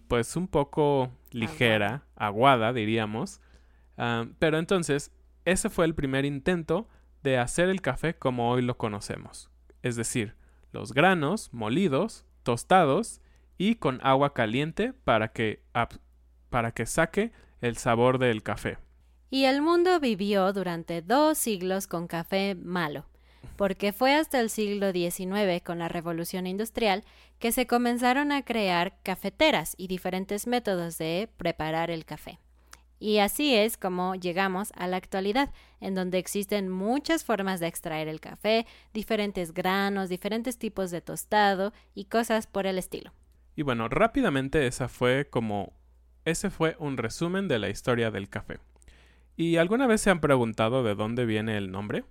pues 0.08 0.36
un 0.36 0.48
poco 0.48 1.10
ligera, 1.30 2.04
aguada, 2.16 2.72
diríamos. 2.72 3.40
Ah, 3.96 4.26
pero 4.38 4.58
entonces, 4.58 5.12
ese 5.44 5.70
fue 5.70 5.84
el 5.84 5.94
primer 5.94 6.24
intento 6.24 6.88
de 7.22 7.38
hacer 7.38 7.68
el 7.68 7.80
café 7.80 8.14
como 8.14 8.50
hoy 8.50 8.62
lo 8.62 8.76
conocemos. 8.76 9.50
Es 9.82 9.96
decir, 9.96 10.34
los 10.72 10.92
granos 10.92 11.52
molidos, 11.52 12.24
tostados 12.42 13.20
y 13.56 13.76
con 13.76 14.00
agua 14.02 14.34
caliente 14.34 14.92
para 14.92 15.32
que, 15.32 15.62
para 16.50 16.72
que 16.72 16.86
saque 16.86 17.32
el 17.60 17.76
sabor 17.76 18.18
del 18.18 18.42
café. 18.42 18.78
Y 19.30 19.44
el 19.44 19.60
mundo 19.60 20.00
vivió 20.00 20.52
durante 20.52 21.02
dos 21.02 21.36
siglos 21.36 21.86
con 21.86 22.06
café 22.06 22.54
malo, 22.54 23.04
porque 23.56 23.92
fue 23.92 24.14
hasta 24.14 24.40
el 24.40 24.50
siglo 24.50 24.92
XIX, 24.92 25.62
con 25.64 25.78
la 25.78 25.88
Revolución 25.88 26.46
Industrial, 26.46 27.04
que 27.38 27.52
se 27.52 27.66
comenzaron 27.66 28.32
a 28.32 28.42
crear 28.42 28.96
cafeteras 29.02 29.74
y 29.76 29.86
diferentes 29.88 30.46
métodos 30.46 30.98
de 30.98 31.28
preparar 31.36 31.90
el 31.90 32.04
café. 32.04 32.38
Y 33.00 33.18
así 33.18 33.54
es 33.54 33.76
como 33.76 34.16
llegamos 34.16 34.72
a 34.74 34.86
la 34.88 34.96
actualidad, 34.96 35.50
en 35.80 35.94
donde 35.94 36.18
existen 36.18 36.68
muchas 36.68 37.24
formas 37.24 37.60
de 37.60 37.68
extraer 37.68 38.08
el 38.08 38.20
café, 38.20 38.66
diferentes 38.92 39.54
granos, 39.54 40.08
diferentes 40.08 40.58
tipos 40.58 40.90
de 40.90 41.00
tostado 41.00 41.72
y 41.94 42.06
cosas 42.06 42.46
por 42.46 42.66
el 42.66 42.78
estilo. 42.78 43.12
Y 43.54 43.62
bueno, 43.62 43.88
rápidamente 43.88 44.66
esa 44.66 44.88
fue 44.88 45.28
como 45.30 45.72
ese 46.24 46.50
fue 46.50 46.76
un 46.78 46.96
resumen 46.96 47.48
de 47.48 47.58
la 47.58 47.70
historia 47.70 48.10
del 48.10 48.28
café. 48.28 48.58
¿Y 49.36 49.56
alguna 49.56 49.86
vez 49.86 50.00
se 50.00 50.10
han 50.10 50.20
preguntado 50.20 50.82
de 50.82 50.94
dónde 50.94 51.24
viene 51.24 51.56
el 51.56 51.70
nombre? 51.70 52.04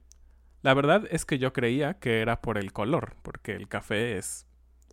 La 0.67 0.73
verdad 0.73 1.07
es 1.11 1.23
que 1.23 1.39
yo 1.39 1.53
creía 1.53 1.93
que 1.93 2.19
era 2.19 2.41
por 2.41 2.57
el 2.57 2.73
color, 2.73 3.15
porque 3.21 3.53
el 3.53 3.69
café 3.69 4.17
es 4.17 4.45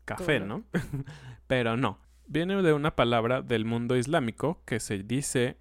café, 0.04 0.38
¿no? 0.38 0.62
Pero 1.48 1.76
no. 1.76 1.98
Viene 2.28 2.62
de 2.62 2.72
una 2.72 2.94
palabra 2.94 3.42
del 3.42 3.64
mundo 3.64 3.96
islámico 3.96 4.62
que 4.66 4.78
se 4.78 4.98
dice 5.02 5.58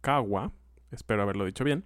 kawa, 0.00 0.52
espero 0.92 1.24
haberlo 1.24 1.44
dicho 1.44 1.64
bien, 1.64 1.84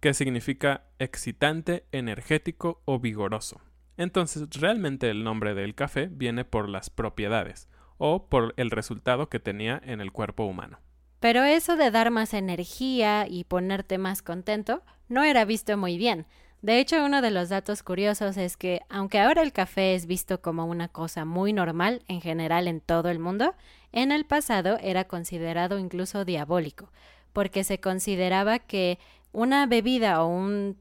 que 0.00 0.12
significa 0.12 0.84
excitante, 0.98 1.86
energético 1.92 2.82
o 2.84 3.00
vigoroso. 3.00 3.62
Entonces, 3.96 4.46
realmente 4.60 5.08
el 5.08 5.24
nombre 5.24 5.54
del 5.54 5.74
café 5.74 6.10
viene 6.12 6.44
por 6.44 6.68
las 6.68 6.90
propiedades 6.90 7.70
o 7.96 8.28
por 8.28 8.52
el 8.58 8.70
resultado 8.70 9.30
que 9.30 9.40
tenía 9.40 9.80
en 9.82 10.02
el 10.02 10.12
cuerpo 10.12 10.44
humano. 10.44 10.78
Pero 11.20 11.42
eso 11.42 11.76
de 11.76 11.90
dar 11.90 12.10
más 12.10 12.34
energía 12.34 13.26
y 13.26 13.44
ponerte 13.44 13.96
más 13.96 14.20
contento 14.20 14.82
no 15.08 15.24
era 15.24 15.46
visto 15.46 15.78
muy 15.78 15.96
bien. 15.96 16.26
De 16.62 16.78
hecho, 16.78 17.04
uno 17.04 17.22
de 17.22 17.32
los 17.32 17.48
datos 17.48 17.82
curiosos 17.82 18.36
es 18.36 18.56
que, 18.56 18.82
aunque 18.88 19.18
ahora 19.18 19.42
el 19.42 19.52
café 19.52 19.96
es 19.96 20.06
visto 20.06 20.40
como 20.40 20.64
una 20.64 20.86
cosa 20.86 21.24
muy 21.24 21.52
normal 21.52 22.04
en 22.06 22.20
general 22.20 22.68
en 22.68 22.80
todo 22.80 23.08
el 23.08 23.18
mundo, 23.18 23.56
en 23.90 24.12
el 24.12 24.24
pasado 24.24 24.78
era 24.80 25.08
considerado 25.08 25.80
incluso 25.80 26.24
diabólico, 26.24 26.92
porque 27.32 27.64
se 27.64 27.80
consideraba 27.80 28.60
que 28.60 29.00
una 29.32 29.66
bebida 29.66 30.22
o 30.22 30.28
un, 30.28 30.80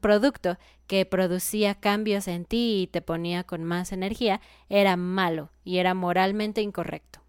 producto 0.00 0.58
que 0.86 1.06
producía 1.06 1.74
cambios 1.74 2.28
en 2.28 2.44
ti 2.44 2.82
y 2.82 2.86
te 2.88 3.00
ponía 3.00 3.42
con 3.42 3.64
más 3.64 3.90
energía 3.90 4.40
era 4.68 4.96
malo 4.96 5.50
y 5.64 5.78
era 5.78 5.94
moralmente 5.94 6.60
incorrecto. 6.60 7.20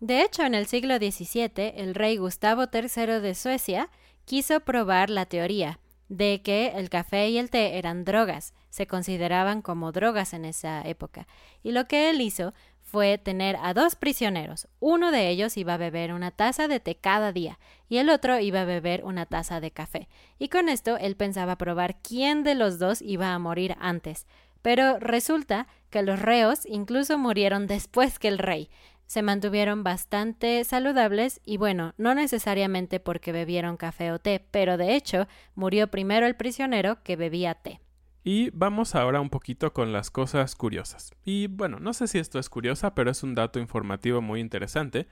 De 0.00 0.22
hecho, 0.22 0.42
en 0.42 0.54
el 0.54 0.66
siglo 0.66 0.96
XVII, 0.96 1.72
el 1.76 1.94
rey 1.94 2.16
Gustavo 2.16 2.64
III 2.72 3.20
de 3.20 3.34
Suecia 3.36 3.90
quiso 4.24 4.60
probar 4.60 5.08
la 5.08 5.26
teoría 5.26 5.78
de 6.16 6.42
que 6.42 6.72
el 6.76 6.90
café 6.90 7.28
y 7.28 7.38
el 7.38 7.50
té 7.50 7.78
eran 7.78 8.04
drogas, 8.04 8.54
se 8.70 8.86
consideraban 8.86 9.62
como 9.62 9.92
drogas 9.92 10.32
en 10.32 10.44
esa 10.44 10.82
época, 10.82 11.26
y 11.62 11.72
lo 11.72 11.86
que 11.86 12.10
él 12.10 12.20
hizo 12.20 12.54
fue 12.94 13.18
tener 13.18 13.56
a 13.60 13.74
dos 13.74 13.96
prisioneros. 13.96 14.68
Uno 14.78 15.10
de 15.10 15.28
ellos 15.28 15.56
iba 15.56 15.74
a 15.74 15.78
beber 15.78 16.12
una 16.12 16.30
taza 16.30 16.68
de 16.68 16.78
té 16.78 16.94
cada 16.94 17.32
día 17.32 17.58
y 17.88 17.96
el 17.96 18.08
otro 18.08 18.38
iba 18.38 18.60
a 18.60 18.66
beber 18.66 19.02
una 19.04 19.26
taza 19.26 19.60
de 19.60 19.72
café. 19.72 20.08
Y 20.38 20.48
con 20.48 20.68
esto 20.68 20.96
él 20.98 21.16
pensaba 21.16 21.56
probar 21.56 21.96
quién 22.02 22.44
de 22.44 22.54
los 22.54 22.78
dos 22.78 23.02
iba 23.02 23.34
a 23.34 23.38
morir 23.40 23.74
antes. 23.80 24.26
Pero 24.62 25.00
resulta 25.00 25.66
que 25.90 26.02
los 26.02 26.20
reos 26.20 26.66
incluso 26.66 27.18
murieron 27.18 27.66
después 27.66 28.20
que 28.20 28.28
el 28.28 28.38
rey 28.38 28.70
se 29.06 29.22
mantuvieron 29.22 29.84
bastante 29.84 30.64
saludables 30.64 31.40
y 31.44 31.56
bueno, 31.56 31.94
no 31.98 32.14
necesariamente 32.14 33.00
porque 33.00 33.32
bebieron 33.32 33.76
café 33.76 34.12
o 34.12 34.18
té, 34.18 34.44
pero 34.50 34.76
de 34.76 34.94
hecho 34.96 35.26
murió 35.54 35.88
primero 35.88 36.26
el 36.26 36.36
prisionero 36.36 37.02
que 37.02 37.16
bebía 37.16 37.54
té. 37.54 37.80
Y 38.22 38.48
vamos 38.50 38.94
ahora 38.94 39.20
un 39.20 39.28
poquito 39.28 39.74
con 39.74 39.92
las 39.92 40.10
cosas 40.10 40.54
curiosas. 40.54 41.12
Y 41.24 41.48
bueno, 41.48 41.78
no 41.78 41.92
sé 41.92 42.08
si 42.08 42.18
esto 42.18 42.38
es 42.38 42.48
curiosa, 42.48 42.94
pero 42.94 43.10
es 43.10 43.22
un 43.22 43.34
dato 43.34 43.58
informativo 43.58 44.22
muy 44.22 44.40
interesante, 44.40 45.06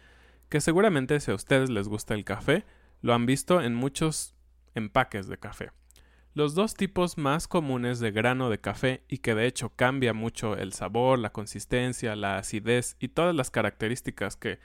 que 0.49 0.62
seguramente 0.62 1.20
si 1.20 1.30
a 1.30 1.34
ustedes 1.34 1.68
les 1.68 1.88
gusta 1.88 2.14
el 2.14 2.25
café, 2.25 2.64
lo 3.02 3.12
han 3.12 3.26
visto 3.26 3.61
en 3.61 3.75
muchos 3.75 4.34
empaques 4.75 5.26
de 5.28 5.38
café. 5.38 5.70
Los 6.34 6.54
dos 6.54 6.74
tipos 6.74 7.18
más 7.18 7.46
comunes 7.46 8.00
de 8.00 8.10
grano 8.10 8.48
de 8.48 8.58
café 8.58 9.02
y 9.06 9.18
que 9.18 9.34
de 9.34 9.46
hecho 9.46 9.68
cambia 9.76 10.14
mucho 10.14 10.56
el 10.56 10.72
sabor, 10.72 11.18
la 11.18 11.30
consistencia, 11.30 12.16
la 12.16 12.38
acidez 12.38 12.96
y 12.98 13.08
todas 13.08 13.34
las 13.34 13.50
características 13.50 14.36
que 14.36 14.58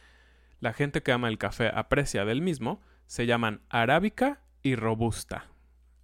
la 0.62 0.71
gente 0.71 1.03
que 1.03 1.12
ama 1.12 1.27
el 1.27 1.38
café 1.38 1.67
aprecia 1.67 2.24
del 2.24 2.41
mismo, 2.41 2.79
se 3.05 3.25
llaman 3.25 3.59
arábica 3.69 4.41
y 4.63 4.75
robusta. 4.75 5.47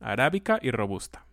Arábica 0.01 0.59
y 0.61 0.71
robusta. 0.71 1.25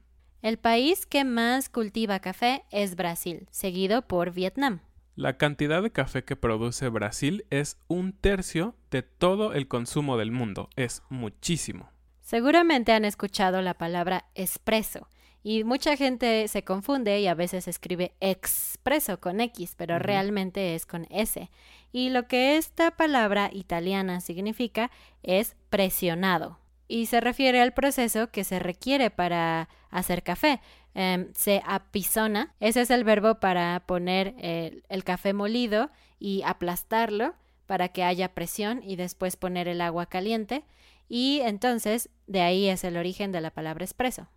El 0.43 0.59
país 0.59 1.07
que 1.07 1.25
más 1.25 1.69
cultiva 1.69 2.21
café 2.21 2.65
es 2.71 2.95
Brasil, 2.95 3.49
seguido 3.51 4.03
por 4.03 4.33
Vietnam. 4.33 4.81
La 5.17 5.39
cantidad 5.39 5.83
de 5.83 5.91
café 5.91 6.23
que 6.25 6.37
produce 6.37 6.89
Brasil 6.89 7.45
es 7.51 7.79
un 7.89 8.13
tercio 8.13 8.77
de 8.93 9.03
todo 9.03 9.53
el 9.53 9.67
consumo 9.67 10.17
del 10.17 10.31
mundo. 10.31 10.71
Es 10.77 11.03
muchísimo. 11.11 11.91
Seguramente 12.31 12.93
han 12.93 13.05
escuchado 13.05 13.61
la 13.61 13.75
palabra 13.75 14.25
espresso, 14.37 15.09
Y 15.43 15.65
mucha 15.65 15.97
gente 15.97 16.47
se 16.47 16.63
confunde 16.63 17.19
y 17.19 17.27
a 17.27 17.35
veces 17.35 17.67
escribe 17.67 18.13
expreso 18.21 19.19
con 19.19 19.41
X, 19.41 19.75
pero 19.77 19.99
realmente 19.99 20.77
es 20.77 20.87
con 20.87 21.09
S. 21.11 21.51
Y 21.91 22.11
lo 22.11 22.29
que 22.29 22.57
esta 22.57 22.93
palabra 22.93 23.51
italiana 23.53 24.21
significa 24.21 24.93
es 25.25 25.57
presionado. 25.71 26.61
Y 26.87 27.07
se 27.07 27.21
refiere 27.21 27.61
al 27.61 27.73
proceso 27.73 28.31
que 28.31 28.45
se 28.45 28.61
requiere 28.61 29.11
para 29.11 29.69
hacer 29.91 30.23
café. 30.23 30.61
Em, 30.95 31.33
se 31.35 31.63
apisona, 31.67 32.55
ese 32.61 32.83
es 32.83 32.91
el 32.91 33.03
verbo 33.03 33.41
para 33.41 33.83
poner 33.87 34.37
el 34.39 35.03
café 35.03 35.33
molido 35.33 35.91
y 36.21 36.43
aplastarlo 36.45 37.35
para 37.67 37.89
que 37.89 38.05
haya 38.05 38.35
presión 38.35 38.83
y 38.85 38.95
después 38.95 39.35
poner 39.35 39.67
el 39.67 39.81
agua 39.81 40.07
caliente. 40.07 40.63
Y 41.11 41.41
entonces 41.41 42.09
de 42.31 42.43
ahí 42.43 42.69
es 42.69 42.85
el 42.85 42.97
origen 42.97 43.33
de 43.33 43.41
la 43.41 43.51
palabra 43.51 43.85
espresso. 43.85 44.29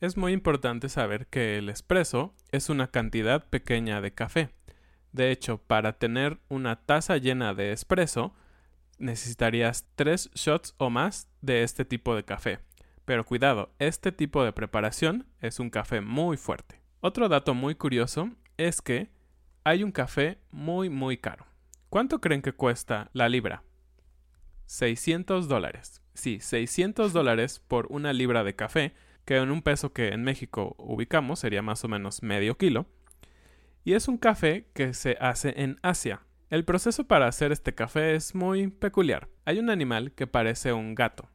Es 0.00 0.16
muy 0.16 0.32
importante 0.32 0.88
saber 0.88 1.28
que 1.28 1.56
el 1.58 1.68
espresso 1.68 2.34
es 2.50 2.68
una 2.70 2.90
cantidad 2.90 3.48
pequeña 3.48 4.00
de 4.00 4.12
café. 4.12 4.50
De 5.12 5.30
hecho, 5.30 5.58
para 5.58 5.92
tener 5.92 6.40
una 6.48 6.84
taza 6.84 7.18
llena 7.18 7.54
de 7.54 7.70
espresso, 7.70 8.34
necesitarías 8.98 9.86
tres 9.94 10.28
shots 10.34 10.74
o 10.78 10.90
más 10.90 11.28
de 11.40 11.62
este 11.62 11.84
tipo 11.84 12.16
de 12.16 12.24
café. 12.24 12.58
Pero 13.04 13.24
cuidado, 13.24 13.72
este 13.78 14.10
tipo 14.10 14.42
de 14.42 14.52
preparación 14.52 15.28
es 15.40 15.60
un 15.60 15.70
café 15.70 16.00
muy 16.00 16.36
fuerte. 16.36 16.82
Otro 17.00 17.28
dato 17.28 17.54
muy 17.54 17.76
curioso 17.76 18.30
es 18.56 18.82
que 18.82 19.08
hay 19.62 19.84
un 19.84 19.92
café 19.92 20.40
muy 20.50 20.90
muy 20.90 21.16
caro. 21.16 21.46
¿Cuánto 21.88 22.20
creen 22.20 22.42
que 22.42 22.54
cuesta 22.54 23.08
la 23.12 23.28
libra? 23.28 23.62
600 24.66 25.46
dólares. 25.46 26.01
Sí, 26.14 26.40
600 26.40 27.12
dólares 27.12 27.60
por 27.66 27.86
una 27.90 28.12
libra 28.12 28.44
de 28.44 28.54
café 28.54 28.94
que 29.24 29.36
en 29.36 29.50
un 29.50 29.62
peso 29.62 29.92
que 29.92 30.08
en 30.08 30.24
México 30.24 30.74
ubicamos 30.78 31.38
sería 31.38 31.62
más 31.62 31.84
o 31.84 31.88
menos 31.88 32.22
medio 32.22 32.56
kilo. 32.58 32.86
Y 33.84 33.94
es 33.94 34.08
un 34.08 34.18
café 34.18 34.68
que 34.74 34.94
se 34.94 35.16
hace 35.20 35.54
en 35.62 35.78
Asia. 35.82 36.22
El 36.50 36.64
proceso 36.64 37.06
para 37.06 37.26
hacer 37.26 37.50
este 37.50 37.74
café 37.74 38.14
es 38.14 38.34
muy 38.34 38.68
peculiar. 38.68 39.28
Hay 39.44 39.58
un 39.58 39.70
animal 39.70 40.12
que 40.12 40.26
parece 40.26 40.72
un 40.72 40.94
gato 40.94 41.28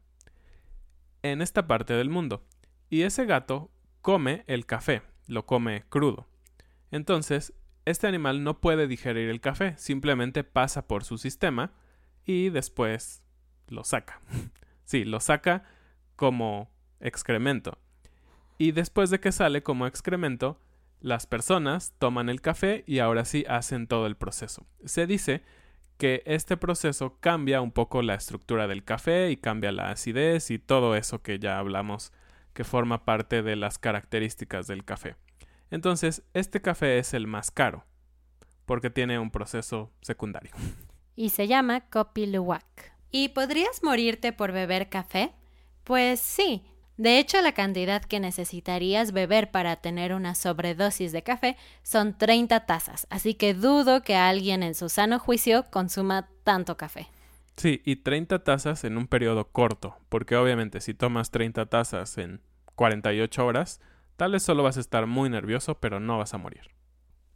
en 1.24 1.41
esta 1.41 1.67
parte 1.67 1.93
del 1.93 2.10
mundo, 2.10 2.46
y 2.89 3.01
ese 3.01 3.25
gato 3.25 3.72
come 4.01 4.43
el 4.48 4.65
café, 4.65 5.01
lo 5.27 5.46
come 5.46 5.84
crudo. 5.89 6.27
Entonces, 6.91 7.53
este 7.86 8.07
animal 8.07 8.43
no 8.43 8.62
puede 8.62 8.88
digerir 8.88 9.29
el 9.29 9.41
café, 9.41 9.75
simplemente 9.77 10.43
pasa 10.43 10.88
por 10.88 11.03
su 11.03 11.17
sistema 11.17 11.74
y 12.25 12.50
después 12.50 13.24
lo 13.67 13.84
saca. 13.84 14.22
sí, 14.88 15.06
lo 15.06 15.20
saca 15.20 15.63
como 16.15 16.72
excremento. 17.00 17.77
Y 18.58 18.72
después 18.72 19.12
de 19.12 19.20
que 19.20 19.32
sale 19.32 19.62
como 19.62 19.86
excremento, 19.86 20.60
las 21.00 21.27
personas 21.27 21.94
toman 22.00 22.29
el 22.29 22.41
café 22.41 22.84
y 22.88 23.00
ahora 23.00 23.25
sí 23.25 23.46
hacen 23.48 23.86
todo 23.86 24.08
el 24.08 24.15
proceso. 24.15 24.65
Se 24.86 25.06
dice 25.06 25.44
que 25.98 26.24
este 26.25 26.58
proceso 26.58 27.17
cambia 27.20 27.62
un 27.62 27.72
poco 27.72 28.01
la 28.01 28.15
estructura 28.15 28.67
del 28.67 28.84
café 28.84 29.29
y 29.29 29.38
cambia 29.38 29.72
la 29.72 29.91
acidez 29.91 30.50
y 30.50 30.58
todo 30.58 30.96
eso 30.96 31.22
que 31.22 31.38
ya 31.38 31.60
hablamos 31.60 32.13
que 32.53 32.63
forma 32.63 33.06
parte 33.06 33.44
de 33.44 33.56
las 33.56 33.77
características 33.77 34.65
del 34.65 34.86
café. 34.86 35.15
Entonces, 35.70 36.24
este 36.34 36.62
café 36.62 36.98
es 36.98 37.13
el 37.13 37.27
más 37.27 37.51
caro 37.51 37.86
porque 38.65 38.89
tiene 38.89 39.20
un 39.20 39.32
proceso 39.32 39.91
secundario. 40.01 40.51
Y 41.15 41.29
se 41.29 41.48
llama 41.48 41.82
Kopi 41.89 42.27
Luwak. 42.27 42.96
¿Y 43.11 43.29
podrías 43.29 43.83
morirte 43.83 44.33
por 44.33 44.51
beber 44.51 44.89
café? 44.89 45.33
Pues 45.83 46.19
sí, 46.19 46.63
de 46.97 47.19
hecho, 47.19 47.39
la 47.41 47.51
cantidad 47.51 48.03
que 48.03 48.19
necesitarías 48.19 49.11
beber 49.11 49.51
para 49.51 49.75
tener 49.75 50.13
una 50.13 50.33
sobredosis 50.33 51.11
de 51.11 51.21
café 51.21 51.55
son 51.83 52.17
30 52.17 52.65
tazas, 52.65 53.05
así 53.11 53.35
que 53.35 53.53
dudo 53.53 54.01
que 54.01 54.15
alguien 54.15 54.63
en 54.63 54.73
su 54.73 54.89
sano 54.89 55.19
juicio 55.19 55.65
consuma 55.69 56.27
tanto 56.43 56.75
café. 56.75 57.07
Sí, 57.55 57.81
y 57.85 57.97
30 57.97 58.43
tazas 58.43 58.83
en 58.83 58.97
un 58.97 59.07
periodo 59.07 59.51
corto, 59.51 59.95
porque 60.09 60.35
obviamente 60.35 60.81
si 60.81 60.95
tomas 60.95 61.29
30 61.29 61.67
tazas 61.67 62.17
en 62.17 62.41
48 62.73 63.45
horas, 63.45 63.79
tal 64.15 64.32
vez 64.32 64.41
solo 64.41 64.63
vas 64.63 64.77
a 64.77 64.82
estar 64.82 65.05
muy 65.05 65.29
nervioso, 65.29 65.79
pero 65.79 65.99
no 65.99 66.17
vas 66.17 66.34
a 66.34 66.39
morir. 66.39 66.71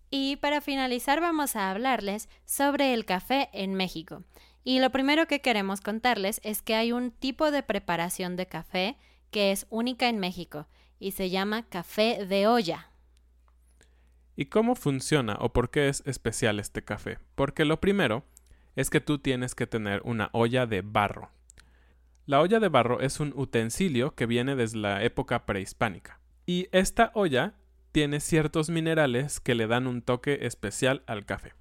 Y 0.10 0.38
para 0.38 0.60
finalizar 0.62 1.22
vamos 1.22 1.56
a 1.56 1.70
hablarles 1.70 2.30
sobre 2.46 2.94
el 2.96 3.06
café 3.06 3.50
en 3.54 3.76
México. 3.76 4.24
Y 4.64 4.80
lo 4.80 4.92
primero 4.92 5.28
que 5.28 5.42
queremos 5.42 5.82
contarles 5.82 6.40
es 6.44 6.62
que 6.62 6.76
hay 6.76 6.92
un 6.92 7.12
tipo 7.12 7.52
de 7.52 7.64
preparación 7.64 8.36
de 8.36 8.48
café 8.48 8.98
que 9.32 9.52
es 9.52 9.66
única 9.70 10.08
en 10.08 10.20
México 10.20 10.68
y 11.00 11.12
se 11.12 11.30
llama 11.30 11.64
café 11.64 12.26
de 12.26 12.48
olla. 12.48 12.92
¿Y 14.36 14.46
cómo 14.46 14.76
funciona 14.76 15.38
o 15.40 15.52
por 15.52 15.72
qué 15.72 15.90
es 15.90 16.04
especial 16.06 16.60
este 16.60 16.84
café? 16.84 17.18
Porque 17.36 17.66
lo 17.66 17.82
primero 17.82 18.24
es 18.76 18.90
que 18.90 19.02
tú 19.02 19.20
tienes 19.20 19.56
que 19.56 19.68
tener 19.68 20.02
una 20.04 20.30
olla 20.32 20.66
de 20.66 20.82
barro. 20.82 21.32
La 22.26 22.40
olla 22.40 22.60
de 22.60 22.70
barro 22.70 23.02
es 23.02 23.20
un 23.20 23.34
utensilio 23.36 24.16
que 24.16 24.26
viene 24.26 24.56
desde 24.56 24.78
la 24.78 25.04
época 25.04 25.46
prehispánica. 25.46 26.20
Y 26.46 26.68
esta 26.72 27.12
olla 27.14 27.56
tiene 27.92 28.20
ciertos 28.20 28.70
minerales 28.70 29.40
que 29.40 29.56
le 29.56 29.68
dan 29.68 29.88
un 29.88 30.02
toque 30.02 30.46
especial 30.46 31.04
al 31.08 31.26
café. 31.26 31.54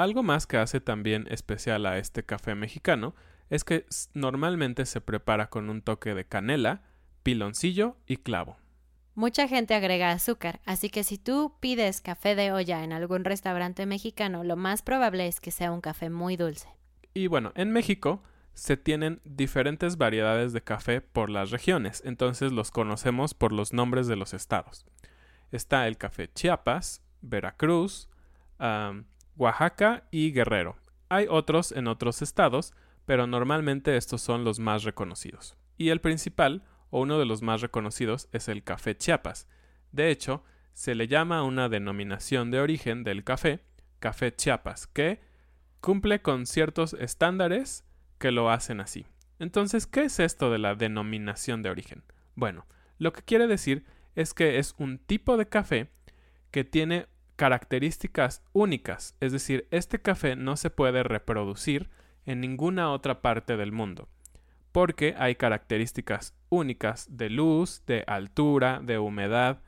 Algo 0.00 0.22
más 0.22 0.46
que 0.46 0.56
hace 0.56 0.80
también 0.80 1.26
especial 1.28 1.84
a 1.84 1.98
este 1.98 2.24
café 2.24 2.54
mexicano 2.54 3.14
es 3.50 3.64
que 3.64 3.84
normalmente 4.14 4.86
se 4.86 5.02
prepara 5.02 5.50
con 5.50 5.68
un 5.68 5.82
toque 5.82 6.14
de 6.14 6.24
canela, 6.24 6.84
piloncillo 7.22 7.98
y 8.06 8.16
clavo. 8.16 8.56
Mucha 9.14 9.46
gente 9.46 9.74
agrega 9.74 10.10
azúcar, 10.10 10.62
así 10.64 10.88
que 10.88 11.04
si 11.04 11.18
tú 11.18 11.52
pides 11.60 12.00
café 12.00 12.34
de 12.34 12.50
olla 12.50 12.82
en 12.82 12.94
algún 12.94 13.26
restaurante 13.26 13.84
mexicano, 13.84 14.42
lo 14.42 14.56
más 14.56 14.80
probable 14.80 15.26
es 15.26 15.38
que 15.38 15.50
sea 15.50 15.70
un 15.70 15.82
café 15.82 16.08
muy 16.08 16.38
dulce. 16.38 16.70
Y 17.12 17.26
bueno, 17.26 17.52
en 17.54 17.70
México 17.70 18.22
se 18.54 18.78
tienen 18.78 19.20
diferentes 19.24 19.98
variedades 19.98 20.54
de 20.54 20.62
café 20.62 21.02
por 21.02 21.28
las 21.28 21.50
regiones, 21.50 22.00
entonces 22.06 22.52
los 22.52 22.70
conocemos 22.70 23.34
por 23.34 23.52
los 23.52 23.74
nombres 23.74 24.06
de 24.06 24.16
los 24.16 24.32
estados. 24.32 24.86
Está 25.52 25.86
el 25.86 25.98
café 25.98 26.32
Chiapas, 26.32 27.02
Veracruz, 27.20 28.08
Oaxaca 29.40 30.04
y 30.10 30.32
Guerrero. 30.32 30.76
Hay 31.08 31.26
otros 31.26 31.72
en 31.72 31.88
otros 31.88 32.20
estados, 32.20 32.74
pero 33.06 33.26
normalmente 33.26 33.96
estos 33.96 34.20
son 34.20 34.44
los 34.44 34.58
más 34.58 34.84
reconocidos. 34.84 35.56
Y 35.78 35.88
el 35.88 36.02
principal 36.02 36.62
o 36.90 37.00
uno 37.00 37.18
de 37.18 37.24
los 37.24 37.40
más 37.40 37.62
reconocidos 37.62 38.28
es 38.32 38.48
el 38.48 38.62
café 38.62 38.98
Chiapas. 38.98 39.48
De 39.92 40.10
hecho, 40.10 40.44
se 40.74 40.94
le 40.94 41.08
llama 41.08 41.42
una 41.42 41.70
denominación 41.70 42.50
de 42.50 42.60
origen 42.60 43.02
del 43.02 43.24
café, 43.24 43.64
café 43.98 44.36
Chiapas, 44.36 44.86
que 44.86 45.22
cumple 45.80 46.20
con 46.20 46.44
ciertos 46.44 46.92
estándares 46.92 47.86
que 48.18 48.32
lo 48.32 48.50
hacen 48.50 48.80
así. 48.80 49.06
Entonces, 49.38 49.86
¿qué 49.86 50.02
es 50.02 50.20
esto 50.20 50.50
de 50.50 50.58
la 50.58 50.74
denominación 50.74 51.62
de 51.62 51.70
origen? 51.70 52.02
Bueno, 52.34 52.66
lo 52.98 53.14
que 53.14 53.22
quiere 53.22 53.46
decir 53.46 53.86
es 54.14 54.34
que 54.34 54.58
es 54.58 54.74
un 54.76 54.98
tipo 54.98 55.38
de 55.38 55.48
café 55.48 55.90
que 56.50 56.62
tiene 56.64 57.06
características 57.40 58.42
únicas, 58.52 59.16
es 59.20 59.32
decir, 59.32 59.66
este 59.70 60.02
café 60.02 60.36
no 60.36 60.58
se 60.58 60.68
puede 60.68 61.02
reproducir 61.02 61.88
en 62.26 62.42
ninguna 62.42 62.92
otra 62.92 63.22
parte 63.22 63.56
del 63.56 63.72
mundo 63.72 64.10
porque 64.72 65.14
hay 65.18 65.36
características 65.36 66.34
únicas 66.50 67.06
de 67.08 67.30
luz, 67.30 67.82
de 67.86 68.04
altura, 68.06 68.80
de 68.82 68.98
humedad, 68.98 69.62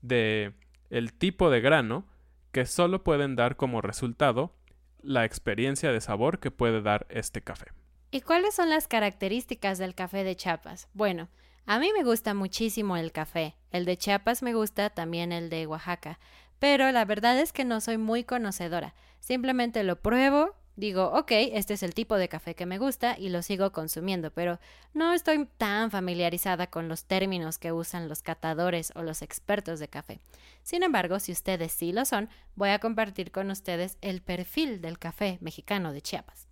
de 0.00 0.54
el 0.88 1.12
tipo 1.12 1.50
de 1.50 1.60
grano 1.60 2.06
que 2.50 2.64
solo 2.64 3.04
pueden 3.04 3.36
dar 3.36 3.56
como 3.56 3.82
resultado 3.82 4.54
la 5.02 5.26
experiencia 5.26 5.92
de 5.92 6.00
sabor 6.00 6.40
que 6.40 6.50
puede 6.50 6.80
dar 6.80 7.06
este 7.10 7.42
café. 7.42 7.66
¿Y 8.10 8.22
cuáles 8.22 8.54
son 8.54 8.70
las 8.70 8.88
características 8.88 9.76
del 9.76 9.94
café 9.94 10.24
de 10.24 10.34
Chiapas? 10.34 10.88
Bueno, 10.94 11.28
a 11.66 11.78
mí 11.78 11.90
me 11.94 12.04
gusta 12.04 12.32
muchísimo 12.32 12.96
el 12.96 13.12
café. 13.12 13.54
El 13.70 13.84
de 13.84 13.98
Chiapas 13.98 14.42
me 14.42 14.54
gusta 14.54 14.88
también 14.88 15.30
el 15.32 15.50
de 15.50 15.66
Oaxaca. 15.66 16.18
Pero 16.58 16.90
la 16.92 17.04
verdad 17.04 17.38
es 17.38 17.52
que 17.52 17.64
no 17.64 17.80
soy 17.80 17.98
muy 17.98 18.24
conocedora. 18.24 18.94
Simplemente 19.20 19.82
lo 19.84 20.00
pruebo, 20.00 20.54
digo, 20.76 21.06
ok, 21.12 21.30
este 21.52 21.74
es 21.74 21.82
el 21.82 21.94
tipo 21.94 22.16
de 22.16 22.28
café 22.28 22.54
que 22.54 22.66
me 22.66 22.78
gusta 22.78 23.16
y 23.18 23.28
lo 23.28 23.42
sigo 23.42 23.72
consumiendo, 23.72 24.30
pero 24.32 24.58
no 24.94 25.12
estoy 25.12 25.46
tan 25.58 25.90
familiarizada 25.90 26.68
con 26.68 26.88
los 26.88 27.04
términos 27.04 27.58
que 27.58 27.72
usan 27.72 28.08
los 28.08 28.22
catadores 28.22 28.92
o 28.94 29.02
los 29.02 29.22
expertos 29.22 29.80
de 29.80 29.88
café. 29.88 30.20
Sin 30.62 30.82
embargo, 30.82 31.18
si 31.18 31.32
ustedes 31.32 31.72
sí 31.72 31.92
lo 31.92 32.04
son, 32.04 32.28
voy 32.54 32.70
a 32.70 32.78
compartir 32.78 33.32
con 33.32 33.50
ustedes 33.50 33.98
el 34.02 34.22
perfil 34.22 34.80
del 34.80 34.98
café 34.98 35.38
mexicano 35.40 35.92
de 35.92 36.02
Chiapas. 36.02 36.46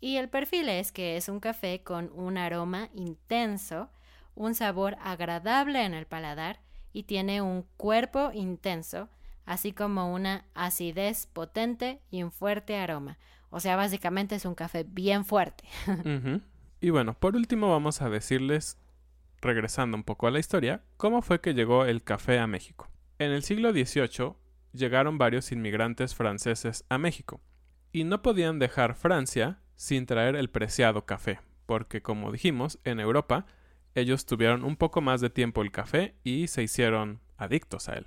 Y 0.00 0.18
el 0.18 0.28
perfil 0.28 0.68
es 0.68 0.92
que 0.92 1.16
es 1.16 1.30
un 1.30 1.40
café 1.40 1.82
con 1.82 2.10
un 2.12 2.36
aroma 2.36 2.90
intenso, 2.94 3.88
un 4.34 4.54
sabor 4.54 4.96
agradable 5.00 5.82
en 5.82 5.94
el 5.94 6.06
paladar 6.06 6.60
y 6.92 7.04
tiene 7.04 7.40
un 7.40 7.64
cuerpo 7.78 8.30
intenso, 8.34 9.08
así 9.44 9.72
como 9.72 10.12
una 10.12 10.44
acidez 10.54 11.26
potente 11.26 12.00
y 12.10 12.22
un 12.22 12.32
fuerte 12.32 12.76
aroma. 12.76 13.18
O 13.50 13.60
sea, 13.60 13.76
básicamente 13.76 14.34
es 14.34 14.44
un 14.44 14.54
café 14.54 14.84
bien 14.84 15.24
fuerte. 15.24 15.64
Y 16.80 16.90
bueno, 16.90 17.14
por 17.14 17.34
último 17.34 17.70
vamos 17.70 18.02
a 18.02 18.10
decirles 18.10 18.76
regresando 19.40 19.96
un 19.96 20.04
poco 20.04 20.26
a 20.26 20.30
la 20.30 20.38
historia, 20.38 20.82
¿cómo 20.98 21.22
fue 21.22 21.40
que 21.40 21.54
llegó 21.54 21.86
el 21.86 22.02
café 22.02 22.38
a 22.38 22.46
México? 22.46 22.90
En 23.18 23.30
el 23.30 23.42
siglo 23.42 23.72
XVIII 23.72 24.34
llegaron 24.74 25.16
varios 25.16 25.50
inmigrantes 25.50 26.14
franceses 26.14 26.84
a 26.90 26.98
México 26.98 27.40
y 27.90 28.04
no 28.04 28.20
podían 28.20 28.58
dejar 28.58 28.96
Francia 28.96 29.60
sin 29.76 30.04
traer 30.04 30.36
el 30.36 30.50
preciado 30.50 31.06
café, 31.06 31.40
porque 31.64 32.02
como 32.02 32.32
dijimos, 32.32 32.78
en 32.84 33.00
Europa 33.00 33.46
ellos 33.94 34.26
tuvieron 34.26 34.64
un 34.64 34.76
poco 34.76 35.00
más 35.00 35.22
de 35.22 35.30
tiempo 35.30 35.62
el 35.62 35.70
café 35.70 36.16
y 36.22 36.48
se 36.48 36.62
hicieron 36.62 37.20
adictos 37.38 37.88
a 37.88 37.94
él. 37.94 38.06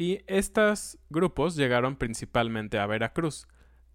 Y 0.00 0.20
estos 0.28 0.96
grupos 1.10 1.56
llegaron 1.56 1.96
principalmente 1.96 2.78
a 2.78 2.86
Veracruz, 2.86 3.48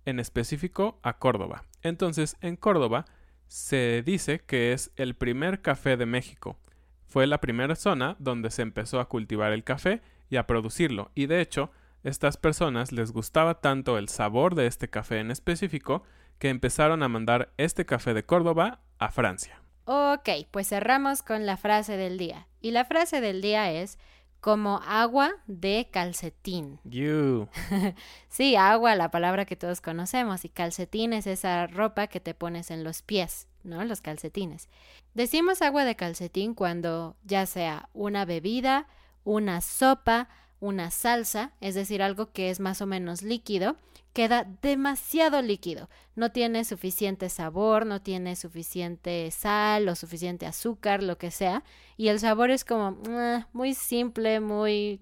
en 0.03 0.19
específico 0.19 0.99
a 1.01 1.17
Córdoba. 1.17 1.63
Entonces, 1.81 2.35
en 2.41 2.57
Córdoba 2.57 3.05
se 3.47 4.03
dice 4.05 4.39
que 4.39 4.73
es 4.73 4.91
el 4.97 5.15
primer 5.15 5.61
café 5.61 5.95
de 5.95 6.05
México. 6.05 6.59
Fue 7.07 7.25
la 7.25 7.39
primera 7.39 7.77
zona 7.77 8.17
donde 8.19 8.51
se 8.51 8.63
empezó 8.63 8.99
a 8.99 9.07
cultivar 9.07 9.53
el 9.53 9.63
café 9.63 10.01
y 10.29 10.35
a 10.35 10.45
producirlo, 10.45 11.09
y 11.15 11.27
de 11.27 11.39
hecho, 11.39 11.71
estas 12.03 12.35
personas 12.35 12.91
les 12.91 13.13
gustaba 13.13 13.61
tanto 13.61 13.97
el 13.97 14.09
sabor 14.09 14.55
de 14.55 14.67
este 14.67 14.89
café 14.89 15.19
en 15.19 15.31
específico 15.31 16.03
que 16.37 16.49
empezaron 16.49 17.01
a 17.01 17.07
mandar 17.07 17.53
este 17.55 17.85
café 17.85 18.13
de 18.13 18.25
Córdoba 18.25 18.81
a 18.99 19.09
Francia. 19.09 19.61
Ok, 19.85 20.27
pues 20.51 20.67
cerramos 20.67 21.21
con 21.21 21.45
la 21.45 21.55
frase 21.55 21.95
del 21.95 22.17
día. 22.17 22.49
Y 22.59 22.71
la 22.71 22.83
frase 22.83 23.21
del 23.21 23.41
día 23.41 23.71
es 23.71 23.99
como 24.43 24.81
agua 24.85 25.37
de 25.47 25.87
calcetín. 25.89 26.77
You. 26.83 27.47
sí, 28.27 28.57
agua, 28.57 28.93
la 28.93 29.09
palabra 29.09 29.45
que 29.45 29.55
todos 29.55 29.79
conocemos, 29.79 30.43
y 30.43 30.49
calcetín 30.49 31.13
es 31.13 31.27
esa 31.27 31.65
ropa 31.67 32.07
que 32.07 32.19
te 32.19 32.33
pones 32.33 32.69
en 32.69 32.83
los 32.83 33.03
pies, 33.03 33.47
¿no? 33.63 33.85
Los 33.85 34.01
calcetines. 34.01 34.67
Decimos 35.13 35.61
agua 35.61 35.85
de 35.85 35.95
calcetín 35.95 36.55
cuando 36.55 37.15
ya 37.23 37.45
sea 37.45 37.87
una 37.93 38.25
bebida, 38.25 38.87
una 39.23 39.61
sopa, 39.61 40.27
una 40.59 40.91
salsa, 40.91 41.53
es 41.61 41.73
decir, 41.73 42.03
algo 42.03 42.33
que 42.33 42.49
es 42.49 42.59
más 42.59 42.81
o 42.81 42.85
menos 42.85 43.21
líquido, 43.21 43.77
queda 44.13 44.47
demasiado 44.61 45.41
líquido. 45.41 45.89
No 46.15 46.31
tiene 46.31 46.63
suficiente 46.63 47.29
sabor, 47.29 47.85
no 47.85 48.01
tiene 48.01 48.35
suficiente 48.35 49.29
sal 49.31 49.89
o 49.89 49.95
suficiente 49.95 50.45
azúcar, 50.45 51.03
lo 51.03 51.17
que 51.17 51.31
sea. 51.31 51.63
Y 51.97 52.07
el 52.07 52.19
sabor 52.19 52.51
es 52.51 52.63
como 52.63 52.97
ah, 53.09 53.47
muy 53.51 53.73
simple, 53.73 54.39
muy... 54.39 55.01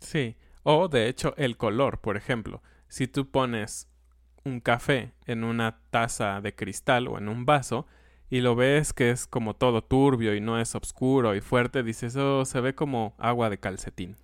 Sí. 0.00 0.36
O 0.64 0.88
de 0.88 1.08
hecho 1.08 1.34
el 1.36 1.56
color, 1.56 2.00
por 2.00 2.16
ejemplo. 2.16 2.62
Si 2.88 3.06
tú 3.06 3.30
pones 3.30 3.88
un 4.44 4.60
café 4.60 5.12
en 5.26 5.44
una 5.44 5.80
taza 5.90 6.40
de 6.40 6.54
cristal 6.54 7.08
o 7.08 7.18
en 7.18 7.28
un 7.28 7.46
vaso 7.46 7.86
y 8.28 8.40
lo 8.40 8.56
ves 8.56 8.92
que 8.92 9.10
es 9.10 9.26
como 9.28 9.54
todo 9.54 9.82
turbio 9.82 10.34
y 10.34 10.40
no 10.40 10.60
es 10.60 10.74
oscuro 10.74 11.36
y 11.36 11.40
fuerte, 11.40 11.84
dices, 11.84 12.16
oh, 12.16 12.44
se 12.44 12.60
ve 12.60 12.74
como 12.74 13.14
agua 13.18 13.48
de 13.48 13.58
calcetín. 13.58 14.16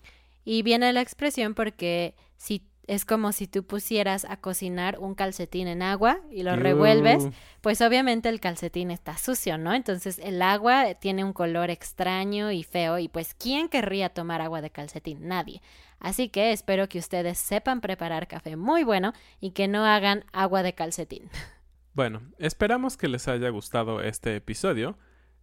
Y 0.45 0.63
viene 0.63 0.93
la 0.93 1.01
expresión 1.01 1.55
porque 1.55 2.17
si 2.37 2.69
es 2.87 3.05
como 3.05 3.33
si 3.33 3.47
tú 3.47 3.65
pusieras 3.65 4.25
a 4.25 4.37
cocinar 4.37 4.99
un 4.99 5.15
calcetín 5.15 5.69
en 5.69 5.83
agua 5.83 6.21
y 6.31 6.43
lo 6.43 6.57
revuelves, 6.57 7.29
pues 7.61 7.81
obviamente 7.81 8.29
el 8.29 8.41
calcetín 8.41 8.91
está 8.91 9.17
sucio, 9.17 9.57
¿no? 9.57 9.73
Entonces 9.73 10.19
el 10.19 10.43
agua 10.43 10.95
tiene 10.95 11.23
un 11.23 11.33
color 11.33 11.71
extraño 11.71 12.51
y 12.51 12.65
feo 12.65 12.99
y 12.99 13.09
pues 13.09 13.35
¿quién 13.35 13.69
querría 13.69 14.09
tomar 14.09 14.41
agua 14.41 14.61
de 14.61 14.71
calcetín? 14.71 15.29
Nadie. 15.29 15.63
Así 16.01 16.29
que 16.29 16.51
espero 16.51 16.89
que 16.89 16.99
ustedes 16.99 17.39
sepan 17.39 17.81
preparar 17.81 18.27
café 18.27 18.57
muy 18.57 18.83
bueno 18.83 19.13
y 19.41 19.53
que 19.53 19.69
no 19.69 19.85
hagan 19.85 20.25
agua 20.33 20.63
de 20.63 20.75
calcetín. 20.75 21.31
Bueno, 21.95 22.23
esperamos 22.39 22.97
que 22.97 23.07
les 23.07 23.29
haya 23.29 23.51
gustado 23.51 24.01
este 24.01 24.35
episodio. 24.35 24.97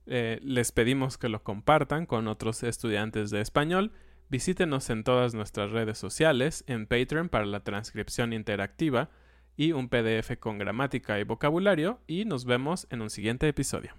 Eh, 0.08 0.40
les 0.42 0.72
pedimos 0.72 1.20
que 1.20 1.30
lo 1.30 1.44
compartan 1.44 2.08
con 2.08 2.28
otros 2.28 2.64
estudiantes 2.64 3.30
de 3.30 3.42
español 3.42 3.92
Visítenos 4.30 4.92
en 4.92 5.04
todas 5.04 5.34
nuestras 5.34 5.72
redes 5.72 5.98
sociales, 5.98 6.64
en 6.68 6.86
Patreon 6.86 7.30
para 7.30 7.48
la 7.48 7.64
transcripción 7.64 8.32
interactiva 8.32 9.10
y 9.58 9.72
un 9.72 9.90
PDF 9.90 10.38
con 10.40 10.60
gramática 10.60 11.20
y 11.20 11.24
vocabulario 11.24 12.00
y 12.06 12.26
nos 12.26 12.46
vemos 12.46 12.86
en 12.92 13.02
un 13.02 13.10
siguiente 13.10 13.48
episodio. 13.48 13.96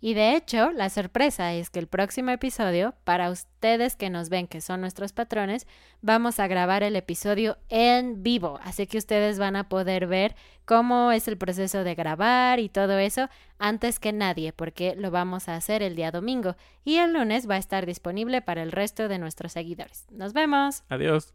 Y 0.00 0.14
de 0.14 0.34
hecho, 0.34 0.72
la 0.72 0.88
sorpresa 0.88 1.52
es 1.52 1.68
que 1.68 1.78
el 1.78 1.86
próximo 1.86 2.30
episodio, 2.30 2.94
para 3.04 3.30
ustedes 3.30 3.96
que 3.96 4.08
nos 4.08 4.30
ven 4.30 4.46
que 4.46 4.62
son 4.62 4.80
nuestros 4.80 5.12
patrones, 5.12 5.66
vamos 6.00 6.40
a 6.40 6.46
grabar 6.46 6.82
el 6.82 6.96
episodio 6.96 7.58
en 7.68 8.22
vivo. 8.22 8.58
Así 8.62 8.86
que 8.86 8.96
ustedes 8.96 9.38
van 9.38 9.56
a 9.56 9.68
poder 9.68 10.06
ver 10.06 10.34
cómo 10.64 11.12
es 11.12 11.28
el 11.28 11.36
proceso 11.36 11.84
de 11.84 11.94
grabar 11.94 12.60
y 12.60 12.70
todo 12.70 12.98
eso 12.98 13.28
antes 13.58 13.98
que 13.98 14.12
nadie, 14.12 14.54
porque 14.54 14.94
lo 14.96 15.10
vamos 15.10 15.48
a 15.48 15.56
hacer 15.56 15.82
el 15.82 15.96
día 15.96 16.10
domingo. 16.10 16.56
Y 16.82 16.96
el 16.96 17.12
lunes 17.12 17.48
va 17.48 17.56
a 17.56 17.58
estar 17.58 17.84
disponible 17.84 18.40
para 18.40 18.62
el 18.62 18.72
resto 18.72 19.06
de 19.08 19.18
nuestros 19.18 19.52
seguidores. 19.52 20.06
Nos 20.10 20.32
vemos. 20.32 20.82
Adiós. 20.88 21.34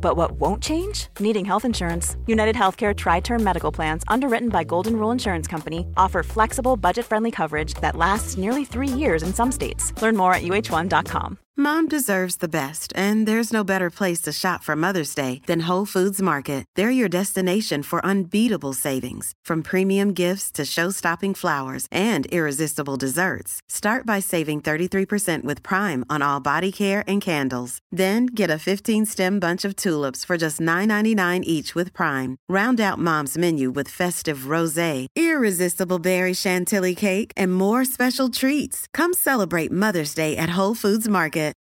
But 0.00 0.16
what 0.16 0.32
won't 0.32 0.62
change? 0.62 1.08
Needing 1.20 1.44
health 1.44 1.64
insurance. 1.64 2.16
United 2.26 2.56
Healthcare 2.56 2.96
Tri 2.96 3.20
Term 3.20 3.44
Medical 3.44 3.70
Plans, 3.70 4.02
underwritten 4.08 4.48
by 4.48 4.64
Golden 4.64 4.96
Rule 4.96 5.10
Insurance 5.10 5.46
Company, 5.46 5.86
offer 5.96 6.22
flexible, 6.22 6.76
budget 6.76 7.04
friendly 7.04 7.30
coverage 7.30 7.74
that 7.82 7.96
lasts 7.96 8.38
nearly 8.38 8.64
three 8.64 8.88
years 8.88 9.22
in 9.22 9.34
some 9.34 9.52
states. 9.52 9.92
Learn 10.00 10.16
more 10.16 10.32
at 10.32 10.42
uh1.com. 10.42 11.38
Mom 11.60 11.88
deserves 11.88 12.36
the 12.36 12.48
best, 12.48 12.92
and 12.94 13.26
there's 13.26 13.52
no 13.52 13.64
better 13.64 13.90
place 13.90 14.20
to 14.20 14.30
shop 14.32 14.62
for 14.62 14.76
Mother's 14.76 15.12
Day 15.12 15.42
than 15.48 15.66
Whole 15.66 15.84
Foods 15.84 16.22
Market. 16.22 16.64
They're 16.76 16.88
your 16.88 17.08
destination 17.08 17.82
for 17.82 18.04
unbeatable 18.06 18.74
savings, 18.74 19.32
from 19.44 19.64
premium 19.64 20.12
gifts 20.12 20.52
to 20.52 20.64
show 20.64 20.90
stopping 20.90 21.34
flowers 21.34 21.88
and 21.90 22.26
irresistible 22.26 22.94
desserts. 22.94 23.60
Start 23.68 24.06
by 24.06 24.20
saving 24.20 24.60
33% 24.60 25.42
with 25.42 25.64
Prime 25.64 26.04
on 26.08 26.22
all 26.22 26.38
body 26.38 26.70
care 26.70 27.02
and 27.08 27.20
candles. 27.20 27.80
Then 27.90 28.26
get 28.26 28.50
a 28.50 28.58
15 28.58 29.04
stem 29.06 29.40
bunch 29.40 29.64
of 29.64 29.74
tulips 29.74 29.87
for 30.24 30.38
just 30.38 30.60
$9.99 30.60 31.42
each 31.42 31.74
with 31.74 31.92
Prime. 31.92 32.38
Round 32.48 32.80
out 32.80 32.98
mom's 32.98 33.36
menu 33.36 33.70
with 33.70 33.88
festive 33.88 34.46
rose, 34.46 35.08
irresistible 35.14 35.98
berry 35.98 36.34
chantilly 36.34 36.94
cake, 36.94 37.32
and 37.36 37.52
more 37.52 37.84
special 37.84 38.30
treats. 38.30 38.86
Come 38.94 39.12
celebrate 39.12 39.70
Mother's 39.72 40.14
Day 40.14 40.34
at 40.36 40.56
Whole 40.56 40.74
Foods 40.74 41.08
Market. 41.08 41.57